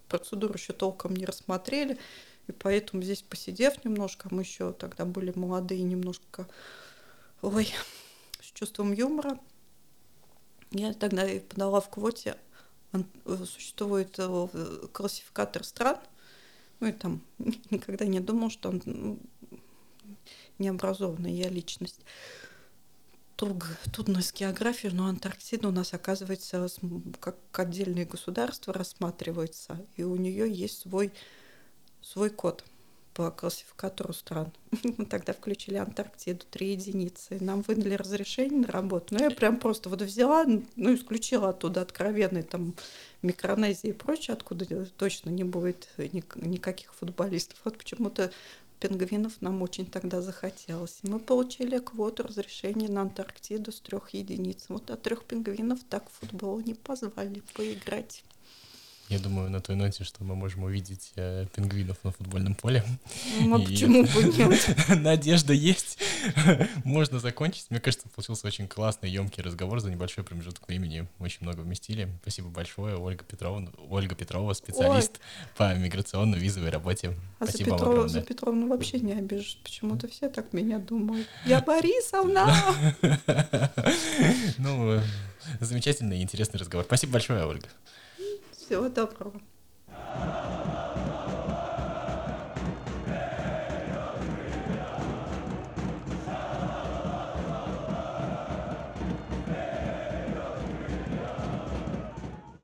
процедуру 0.08 0.54
еще 0.54 0.72
толком 0.72 1.14
не 1.14 1.24
рассмотрели, 1.24 1.98
и 2.46 2.52
поэтому 2.52 3.02
здесь 3.02 3.22
посидев 3.22 3.84
немножко, 3.84 4.28
мы 4.30 4.42
еще 4.42 4.72
тогда 4.72 5.04
были 5.04 5.32
молодые, 5.34 5.82
немножко, 5.82 6.46
ой, 7.40 7.72
с 8.42 8.52
чувством 8.52 8.92
юмора, 8.92 9.38
я 10.74 10.92
тогда 10.92 11.28
и 11.28 11.40
подала 11.40 11.80
в 11.80 11.88
квоте, 11.88 12.36
э, 12.92 12.98
существует 13.46 14.14
э, 14.18 14.48
классификатор 14.92 15.64
стран, 15.64 15.98
ну 16.80 16.88
и 16.88 16.92
там 16.92 17.22
никогда 17.70 18.04
не 18.04 18.20
думал, 18.20 18.50
что 18.50 18.70
он 18.70 18.82
ну, 18.84 19.18
необразованная 20.58 21.30
я 21.30 21.48
личность. 21.48 22.00
Трудно 23.36 24.22
с 24.22 24.32
географией, 24.32 24.94
но 24.94 25.06
Антарктида 25.06 25.68
у 25.68 25.72
нас, 25.72 25.92
оказывается, 25.92 26.68
как 27.18 27.36
отдельное 27.58 28.06
государство 28.06 28.72
рассматривается, 28.72 29.84
и 29.96 30.04
у 30.04 30.14
нее 30.14 30.50
есть 30.50 30.82
свой, 30.82 31.12
свой 32.00 32.30
код– 32.30 32.64
по 33.14 33.30
классификатору 33.30 34.12
стран. 34.12 34.52
Мы 34.98 35.06
тогда 35.06 35.32
включили 35.32 35.76
Антарктиду, 35.76 36.44
три 36.50 36.72
единицы. 36.72 37.38
Нам 37.40 37.62
выдали 37.62 37.94
разрешение 37.94 38.66
на 38.66 38.68
работу. 38.68 39.14
Ну, 39.14 39.20
я 39.20 39.30
прям 39.30 39.58
просто 39.58 39.88
вот 39.88 40.02
взяла, 40.02 40.44
ну, 40.44 40.94
исключила 40.94 41.50
оттуда 41.50 41.80
откровенные 41.80 42.42
там 42.42 42.74
Микронезии 43.22 43.90
и 43.90 43.92
прочее, 43.92 44.34
откуда 44.34 44.66
точно 44.98 45.30
не 45.30 45.44
будет 45.44 45.88
никаких 45.96 46.92
футболистов. 46.94 47.58
Вот 47.64 47.78
почему-то 47.78 48.30
пингвинов 48.80 49.40
нам 49.40 49.62
очень 49.62 49.86
тогда 49.86 50.20
захотелось. 50.20 50.98
Мы 51.02 51.18
получили 51.18 51.78
квоту 51.78 52.24
разрешения 52.24 52.88
на 52.88 53.02
Антарктиду 53.02 53.72
с 53.72 53.80
трех 53.80 54.10
единиц. 54.10 54.66
Вот 54.68 54.90
от 54.90 55.00
трех 55.02 55.24
пингвинов 55.24 55.80
так 55.88 56.04
в 56.10 56.18
футбол 56.20 56.60
не 56.60 56.74
позвали 56.74 57.42
поиграть. 57.54 58.24
Я 59.08 59.18
думаю, 59.18 59.50
на 59.50 59.60
той 59.60 59.76
ноте, 59.76 60.02
что 60.02 60.24
мы 60.24 60.34
можем 60.34 60.62
увидеть 60.62 61.12
э, 61.16 61.46
пингвинов 61.54 61.98
на 62.04 62.10
футбольном 62.10 62.54
поле. 62.54 62.82
Ну, 63.40 63.56
а 63.56 63.58
почему 63.58 64.02
бы 64.04 64.24
нет? 64.24 64.76
Надежда 64.88 65.52
есть. 65.52 65.98
Можно 66.84 67.18
закончить. 67.20 67.66
Мне 67.70 67.80
кажется, 67.80 68.08
получился 68.08 68.46
очень 68.46 68.66
классный, 68.66 69.10
емкий 69.10 69.42
разговор 69.42 69.80
за 69.80 69.90
небольшой 69.90 70.24
промежуток 70.24 70.66
времени. 70.66 71.06
Очень 71.18 71.40
много 71.42 71.60
вместили. 71.60 72.08
Спасибо 72.22 72.48
большое, 72.48 72.96
Ольга 72.96 73.24
Петрова. 73.24 73.70
Ольга 73.90 74.14
Петрова, 74.14 74.54
специалист 74.54 75.12
Ой. 75.12 75.48
по 75.56 75.74
миграционно-визовой 75.74 76.70
работе. 76.70 77.14
А 77.40 77.44
Спасибо 77.44 77.70
за, 77.70 77.76
Петров, 77.76 78.08
за 78.08 78.22
Петровну 78.22 78.68
вообще 78.68 79.00
не 79.00 79.12
обижешь. 79.12 79.58
Почему-то 79.62 80.08
все 80.08 80.30
так 80.30 80.54
меня 80.54 80.78
думают. 80.78 81.28
Я 81.44 81.60
Борисовна! 81.60 82.52
Ну, 84.58 85.00
замечательный 85.60 86.18
и 86.18 86.22
интересный 86.22 86.58
разговор. 86.58 86.86
Спасибо 86.86 87.14
большое, 87.14 87.44
Ольга. 87.44 87.68
Всего 88.66 88.88
доброго. 88.88 89.42